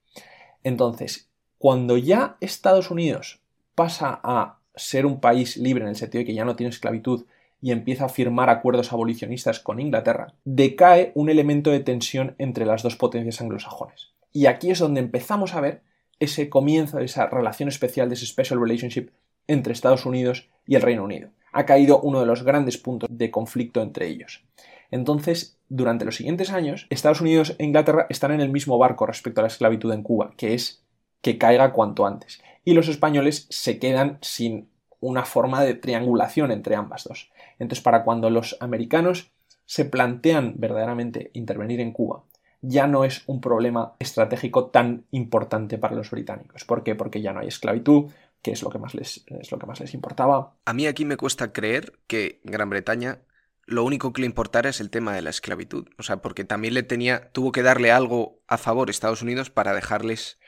Entonces, 0.64 1.30
cuando 1.58 1.98
ya 1.98 2.38
Estados 2.42 2.92
Unidos 2.92 3.42
pasa 3.76 4.20
a 4.24 4.60
ser 4.76 5.06
un 5.06 5.20
país 5.20 5.58
libre 5.58 5.84
en 5.84 5.90
el 5.90 5.96
sentido 5.96 6.22
de 6.22 6.26
que 6.26 6.34
ya 6.34 6.46
no 6.46 6.56
tiene 6.56 6.70
esclavitud 6.70 7.26
y 7.62 7.72
empieza 7.72 8.06
a 8.06 8.10
firmar 8.10 8.50
acuerdos 8.50 8.94
abolicionistas 8.94 9.60
con 9.60 9.80
Inglaterra, 9.80 10.34
decae 10.46 11.12
un 11.16 11.30
elemento 11.30 11.72
de 11.72 11.80
tensión 11.80 12.36
entre 12.38 12.66
las 12.66 12.84
dos 12.84 12.96
potencias 12.96 13.42
anglosajones. 13.42 14.12
Y 14.32 14.46
aquí 14.46 14.70
es 14.70 14.80
donde 14.80 15.00
empezamos 15.00 15.56
a 15.56 15.62
ver 15.62 15.82
ese 16.20 16.50
comienzo 16.50 16.98
de 16.98 17.06
esa 17.06 17.28
relación 17.28 17.70
especial, 17.70 18.10
de 18.10 18.16
ese 18.16 18.26
special 18.26 18.60
relationship 18.60 19.10
entre 19.48 19.74
Estados 19.74 20.06
Unidos 20.06 20.50
y 20.66 20.76
el 20.76 20.82
Reino 20.82 21.04
Unido. 21.04 21.30
Ha 21.54 21.66
caído 21.66 22.02
uno 22.02 22.20
de 22.20 22.26
los 22.26 22.44
grandes 22.44 22.78
puntos 22.78 23.10
de 23.12 23.32
conflicto 23.32 23.82
entre 23.82 24.08
ellos. 24.08 24.44
Entonces, 24.92 25.58
durante 25.70 26.06
los 26.06 26.16
siguientes 26.16 26.52
años, 26.52 26.88
Estados 26.90 27.22
Unidos 27.22 27.56
e 27.58 27.66
Inglaterra 27.66 28.08
están 28.10 28.32
en 28.32 28.42
el 28.42 28.50
mismo 28.50 28.78
barco 28.78 29.06
respecto 29.06 29.42
a 29.42 29.44
la 29.44 29.50
esclavitud 29.50 29.92
en 29.92 30.04
Cuba, 30.04 30.34
que 30.38 30.54
es 30.54 30.84
que 31.22 31.38
caiga 31.38 31.74
cuanto 31.74 32.06
antes. 32.06 32.42
Y 32.64 32.74
los 32.74 32.88
españoles 32.88 33.48
se 33.50 33.80
quedan 33.80 34.18
sin 34.22 34.70
una 35.00 35.26
forma 35.26 35.64
de 35.64 35.74
triangulación 35.74 36.52
entre 36.52 36.76
ambas 36.76 37.04
dos. 37.04 37.30
Entonces, 37.60 37.84
para 37.84 38.04
cuando 38.04 38.30
los 38.30 38.58
americanos 38.60 39.32
se 39.66 39.86
plantean 39.86 40.54
verdaderamente 40.58 41.32
intervenir 41.34 41.82
en 41.82 41.92
Cuba, 41.92 42.24
ya 42.62 42.88
no 42.88 43.04
es 43.04 43.24
un 43.28 43.42
problema 43.42 43.94
estratégico 44.00 44.68
tan 44.68 45.06
importante 45.12 45.78
para 45.78 45.96
los 45.96 46.10
británicos. 46.12 46.64
¿Por 46.66 46.84
qué? 46.84 46.96
Porque 46.96 47.22
ya 47.22 47.34
no 47.34 47.40
hay 47.40 47.48
esclavitud, 47.48 48.12
que 48.42 48.52
es 48.52 48.64
lo 48.64 48.70
que 48.70 48.80
más 48.80 48.96
les, 48.96 49.24
es 49.28 49.52
lo 49.52 49.60
que 49.60 49.66
más 49.66 49.80
les 49.80 49.94
importaba. 49.94 50.56
A 50.66 50.74
mí 50.74 50.88
aquí 50.88 51.06
me 51.06 51.18
cuesta 51.18 51.54
creer 51.54 51.94
que 52.08 52.42
Gran 52.44 52.70
Bretaña 52.70 53.20
lo 53.66 53.84
único 53.84 54.14
que 54.14 54.22
le 54.22 54.28
importara 54.28 54.70
es 54.70 54.80
el 54.80 54.90
tema 54.90 55.14
de 55.14 55.22
la 55.22 55.30
esclavitud. 55.30 55.90
O 55.98 56.04
sea, 56.04 56.18
porque 56.18 56.46
también 56.46 56.74
le 56.74 56.84
tenía, 56.84 57.30
tuvo 57.34 57.52
que 57.52 57.64
darle 57.64 57.92
algo 57.92 58.40
a 58.48 58.58
favor 58.58 58.90
Estados 58.90 59.22
Unidos 59.22 59.50
para 59.50 59.74
dejarles 59.74 60.40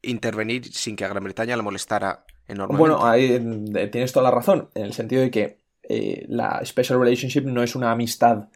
intervenir 0.00 0.72
sin 0.72 0.94
que 0.94 1.04
a 1.04 1.08
Gran 1.08 1.24
Bretaña 1.24 1.56
le 1.56 1.62
molestara 1.62 2.24
enormemente. 2.46 2.78
Bueno, 2.78 3.04
ahí 3.04 3.32
eh, 3.32 3.88
tienes 3.88 4.12
toda 4.12 4.30
la 4.30 4.30
razón, 4.30 4.70
en 4.74 4.84
el 4.84 4.92
sentido 4.92 5.22
de 5.22 5.30
que 5.30 5.58
eh, 5.82 6.24
la 6.28 6.64
Special 6.64 7.00
Relationship 7.00 7.42
no 7.42 7.64
es 7.64 7.74
una 7.74 7.90
amistad 7.90 8.48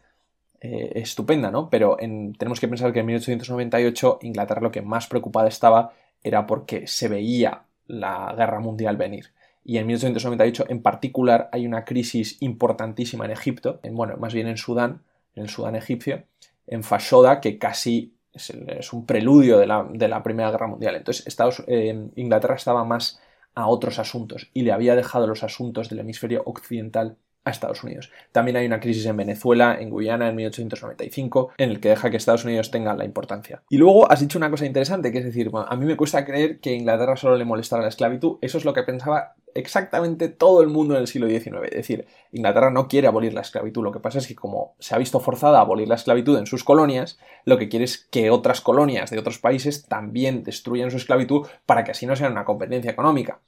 eh, 0.65 1.01
estupenda, 1.01 1.51
¿no? 1.51 1.69
Pero 1.69 1.97
tenemos 1.97 2.61
que 2.61 2.69
pensar 2.69 2.93
que 2.93 3.01
en 3.01 3.05
1898 3.07 4.19
Inglaterra 4.21 4.61
lo 4.61 4.71
que 4.71 4.81
más 4.81 5.07
preocupada 5.07 5.49
estaba 5.49 5.91
era 6.23 6.47
porque 6.47 6.87
se 6.87 7.09
veía 7.09 7.63
la 7.85 8.33
guerra 8.37 8.61
mundial 8.61 8.95
venir. 8.95 9.33
Y 9.65 9.77
en 9.77 9.87
1898 9.87 10.67
en 10.69 10.81
particular 10.81 11.49
hay 11.51 11.67
una 11.67 11.83
crisis 11.83 12.41
importantísima 12.41 13.25
en 13.25 13.31
Egipto, 13.31 13.81
en, 13.83 13.93
bueno, 13.93 14.15
más 14.15 14.33
bien 14.33 14.47
en 14.47 14.55
Sudán, 14.55 15.01
en 15.35 15.43
el 15.43 15.49
Sudán 15.49 15.75
egipcio, 15.75 16.23
en 16.65 16.83
Fashoda, 16.83 17.41
que 17.41 17.57
casi 17.57 18.15
es, 18.31 18.93
un 18.93 19.05
preludio 19.05 19.57
de 19.57 19.67
la, 19.67 20.23
Primera 20.23 20.49
Guerra 20.49 20.67
Mundial. 20.67 20.95
Entonces 20.95 21.37
eh, 21.67 22.07
Inglaterra 22.15 22.55
estaba 22.55 22.85
más 22.85 23.19
a 23.53 23.67
otros 23.67 23.99
asuntos 23.99 24.49
y 24.53 24.61
le 24.61 24.71
había 24.71 24.95
dejado 24.95 25.27
los 25.27 25.43
asuntos 25.43 25.89
del 25.89 25.99
hemisferio 25.99 26.41
occidental 26.45 27.17
a 27.45 27.51
Estados 27.51 27.83
Unidos. 27.83 28.11
También 28.31 28.57
hay 28.57 28.65
una 28.65 28.79
crisis 28.79 29.05
en 29.05 29.17
Venezuela, 29.17 29.77
en 29.79 29.89
Guyana, 29.89 30.29
en 30.29 30.35
1895, 30.35 31.51
en 31.57 31.69
el 31.69 31.79
que 31.79 31.89
deja 31.89 32.09
que 32.09 32.17
Estados 32.17 32.45
Unidos 32.45 32.71
tenga 32.71 32.95
la 32.95 33.05
importancia. 33.05 33.63
Y 33.69 33.77
luego 33.77 34.11
has 34.11 34.21
dicho 34.21 34.37
una 34.37 34.49
cosa 34.49 34.65
interesante, 34.65 35.11
que 35.11 35.19
es 35.19 35.25
decir, 35.25 35.51
a 35.53 35.75
mí 35.75 35.85
me 35.85 35.97
cuesta 35.97 36.25
creer 36.25 36.59
que 36.59 36.71
a 36.71 36.73
Inglaterra 36.73 37.15
solo 37.15 37.37
le 37.37 37.45
molestara 37.45 37.81
la 37.81 37.89
esclavitud. 37.89 38.37
Eso 38.41 38.57
es 38.57 38.65
lo 38.65 38.73
que 38.73 38.83
pensaba 38.83 39.35
exactamente 39.55 40.29
todo 40.29 40.61
el 40.61 40.69
mundo 40.69 40.95
en 40.95 41.01
el 41.01 41.07
siglo 41.07 41.27
XIX. 41.27 41.65
Es 41.65 41.77
decir, 41.77 42.05
Inglaterra 42.31 42.71
no 42.71 42.87
quiere 42.87 43.07
abolir 43.07 43.33
la 43.33 43.41
esclavitud. 43.41 43.83
Lo 43.83 43.91
que 43.91 43.99
pasa 43.99 44.19
es 44.19 44.27
que 44.27 44.35
como 44.35 44.75
se 44.79 44.95
ha 44.95 44.97
visto 44.97 45.19
forzada 45.19 45.59
a 45.59 45.61
abolir 45.61 45.87
la 45.87 45.95
esclavitud 45.95 46.37
en 46.37 46.47
sus 46.47 46.63
colonias, 46.63 47.19
lo 47.45 47.57
que 47.57 47.69
quiere 47.69 47.85
es 47.85 47.97
que 47.97 48.31
otras 48.31 48.61
colonias 48.61 49.09
de 49.09 49.19
otros 49.19 49.39
países 49.39 49.85
también 49.85 50.43
destruyan 50.43 50.91
su 50.91 50.97
esclavitud 50.97 51.47
para 51.65 51.83
que 51.83 51.91
así 51.91 52.05
no 52.05 52.15
sea 52.15 52.29
una 52.29 52.45
competencia 52.45 52.91
económica. 52.91 53.39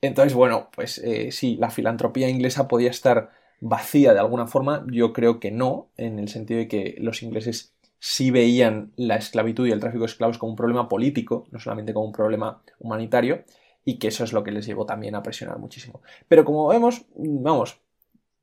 Entonces, 0.00 0.34
bueno, 0.34 0.68
pues 0.74 0.98
eh, 0.98 1.32
sí, 1.32 1.56
la 1.56 1.70
filantropía 1.70 2.28
inglesa 2.28 2.68
podía 2.68 2.90
estar 2.90 3.30
vacía 3.60 4.12
de 4.12 4.20
alguna 4.20 4.46
forma. 4.46 4.86
Yo 4.90 5.12
creo 5.12 5.40
que 5.40 5.50
no, 5.50 5.88
en 5.96 6.18
el 6.18 6.28
sentido 6.28 6.58
de 6.58 6.68
que 6.68 6.96
los 6.98 7.22
ingleses 7.22 7.74
sí 7.98 8.30
veían 8.30 8.92
la 8.96 9.16
esclavitud 9.16 9.66
y 9.66 9.72
el 9.72 9.80
tráfico 9.80 10.04
de 10.04 10.10
esclavos 10.10 10.38
como 10.38 10.52
un 10.52 10.56
problema 10.56 10.88
político, 10.88 11.46
no 11.50 11.58
solamente 11.58 11.92
como 11.92 12.06
un 12.06 12.12
problema 12.12 12.62
humanitario, 12.78 13.44
y 13.84 13.98
que 13.98 14.08
eso 14.08 14.22
es 14.22 14.32
lo 14.32 14.44
que 14.44 14.52
les 14.52 14.66
llevó 14.66 14.86
también 14.86 15.14
a 15.14 15.22
presionar 15.22 15.58
muchísimo. 15.58 16.02
Pero 16.28 16.44
como 16.44 16.68
vemos, 16.68 17.06
vamos, 17.16 17.80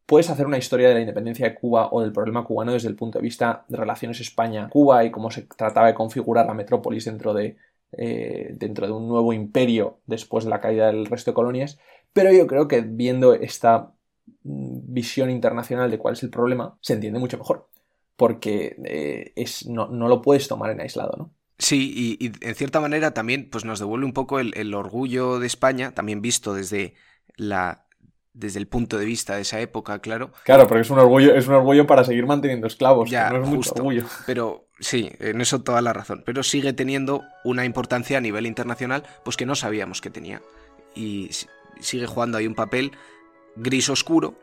puedes 0.06 0.30
hacer 0.30 0.46
una 0.46 0.58
historia 0.58 0.89
de 0.89 0.96
la 0.96 1.00
independencia 1.02 1.48
de 1.48 1.56
Cuba 1.56 1.89
o 1.91 2.02
del 2.02 2.12
problema 2.12 2.44
cubano 2.44 2.74
desde 2.74 2.89
el 2.89 2.96
punto 2.96 3.20
de 3.20 3.24
vista 3.24 3.65
de 3.68 3.78
relaciones 3.78 4.20
España-Cuba 4.20 5.06
y 5.06 5.12
cómo 5.12 5.32
se 5.32 5.44
trataba 5.44 5.88
de 5.88 5.94
configurar 5.94 6.46
la 6.46 6.54
metrópolis 6.54 7.06
dentro 7.06 7.34
de 7.34 7.58
eh, 7.91 8.50
dentro 8.54 8.88
de 8.88 8.93
un 8.93 9.08
nuevo 9.08 9.32
imperio 9.32 10.00
después 10.06 10.43
de 10.43 10.50
la 10.50 10.60
caída 10.60 10.88
del 10.88 11.06
resto 11.06 11.32
de 11.32 11.36
colonias, 11.36 11.80
pero 12.13 12.32
yo 12.32 12.48
creo 12.48 12.67
que 12.67 12.82
viendo 12.82 13.34
esta 13.34 13.93
mm, 14.43 14.93
visión 14.93 15.30
internacional 15.30 15.89
de 15.91 15.98
cuál 15.98 16.15
es 16.15 16.24
el 16.24 16.30
problema, 16.30 16.78
se 16.82 16.93
entiende 16.93 17.19
mucho 17.19 17.38
mejor, 17.38 17.69
porque 18.15 18.76
eh, 18.84 19.34
es, 19.36 19.67
no, 19.67 19.88
lo 19.88 20.21
puedes 20.21 20.48
tomar 20.48 20.71
en 20.71 20.82
aislado, 20.82 21.15
¿no? 21.17 21.32
Sí, 21.58 22.17
y, 22.19 22.32
en 22.45 22.56
cierta 22.56 22.82
manera 22.82 23.13
también 23.13 23.50
pues 23.50 23.63
nos 23.63 23.80
devuelve 23.80 24.06
un 24.06 24.13
poco 24.13 24.39
el, 24.39 24.74
orgullo 24.74 25.39
de 25.39 25.48
España, 25.48 25.93
también 25.93 26.21
visto 26.21 26.54
desde 26.54 26.95
la 27.38 27.86
desde 28.34 28.60
el 28.60 28.67
punto 28.67 28.98
de 28.98 29.06
vista 29.06 29.36
de 29.36 29.43
esa 29.43 29.62
época, 29.62 30.00
claro. 30.00 30.34
Claro, 30.43 30.67
porque 30.67 30.82
es 30.82 30.89
un 30.89 31.00
orgullo, 31.00 31.34
es 31.34 31.48
un 31.48 31.54
orgullo 31.54 31.88
para 31.88 32.04
seguir 32.04 32.26
manteniendo 32.26 32.67
esclavos, 32.67 33.10
ya, 33.10 33.30
no 33.30 33.41
es 33.41 33.48
mucho 33.48 33.71
orgullo. 33.74 34.04
Pero 34.26 34.64
sí, 34.80 35.12
en 35.20 35.42
eso 35.42 35.62
toda 35.62 35.82
la 35.82 35.94
razón. 35.94 36.24
Pero 36.26 36.44
sigue 36.44 36.74
teniendo 36.74 37.24
una 37.44 37.66
importancia 37.66 38.18
a 38.18 38.22
nivel 38.22 38.46
internacional, 38.46 39.04
pues 39.24 39.38
que 39.38 39.46
no 39.46 39.56
sabíamos 39.56 40.02
que 40.02 40.10
tenía. 40.10 40.42
Y 40.96 41.30
sigue 41.80 42.08
jugando 42.08 42.38
ahí 42.38 42.48
un 42.48 42.56
papel 42.56 42.92
gris 43.56 43.90
oscuro, 43.90 44.36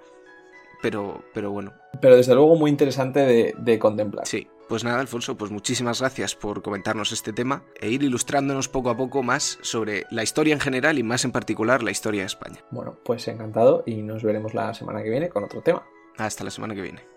pero, 0.80 1.24
pero 1.32 1.50
bueno. 1.50 1.72
Pero 2.00 2.16
desde 2.16 2.34
luego 2.34 2.56
muy 2.56 2.70
interesante 2.70 3.20
de, 3.20 3.54
de 3.58 3.78
contemplar. 3.78 4.26
Sí. 4.26 4.48
Pues 4.68 4.84
nada, 4.84 5.00
Alfonso, 5.00 5.36
pues 5.36 5.50
muchísimas 5.50 6.00
gracias 6.00 6.34
por 6.34 6.62
comentarnos 6.62 7.12
este 7.12 7.34
tema 7.34 7.62
e 7.78 7.90
ir 7.90 8.02
ilustrándonos 8.02 8.68
poco 8.68 8.88
a 8.88 8.96
poco 8.96 9.22
más 9.22 9.58
sobre 9.60 10.06
la 10.10 10.22
historia 10.22 10.54
en 10.54 10.60
general 10.60 10.98
y 10.98 11.02
más 11.02 11.26
en 11.26 11.32
particular 11.32 11.82
la 11.82 11.90
historia 11.90 12.22
de 12.22 12.28
España. 12.28 12.64
Bueno, 12.70 12.96
pues 13.04 13.28
encantado 13.28 13.82
y 13.84 13.96
nos 14.02 14.22
veremos 14.22 14.54
la 14.54 14.72
semana 14.72 15.02
que 15.02 15.10
viene 15.10 15.28
con 15.28 15.44
otro 15.44 15.60
tema. 15.60 15.84
Hasta 16.16 16.44
la 16.44 16.50
semana 16.50 16.74
que 16.74 16.80
viene. 16.80 17.11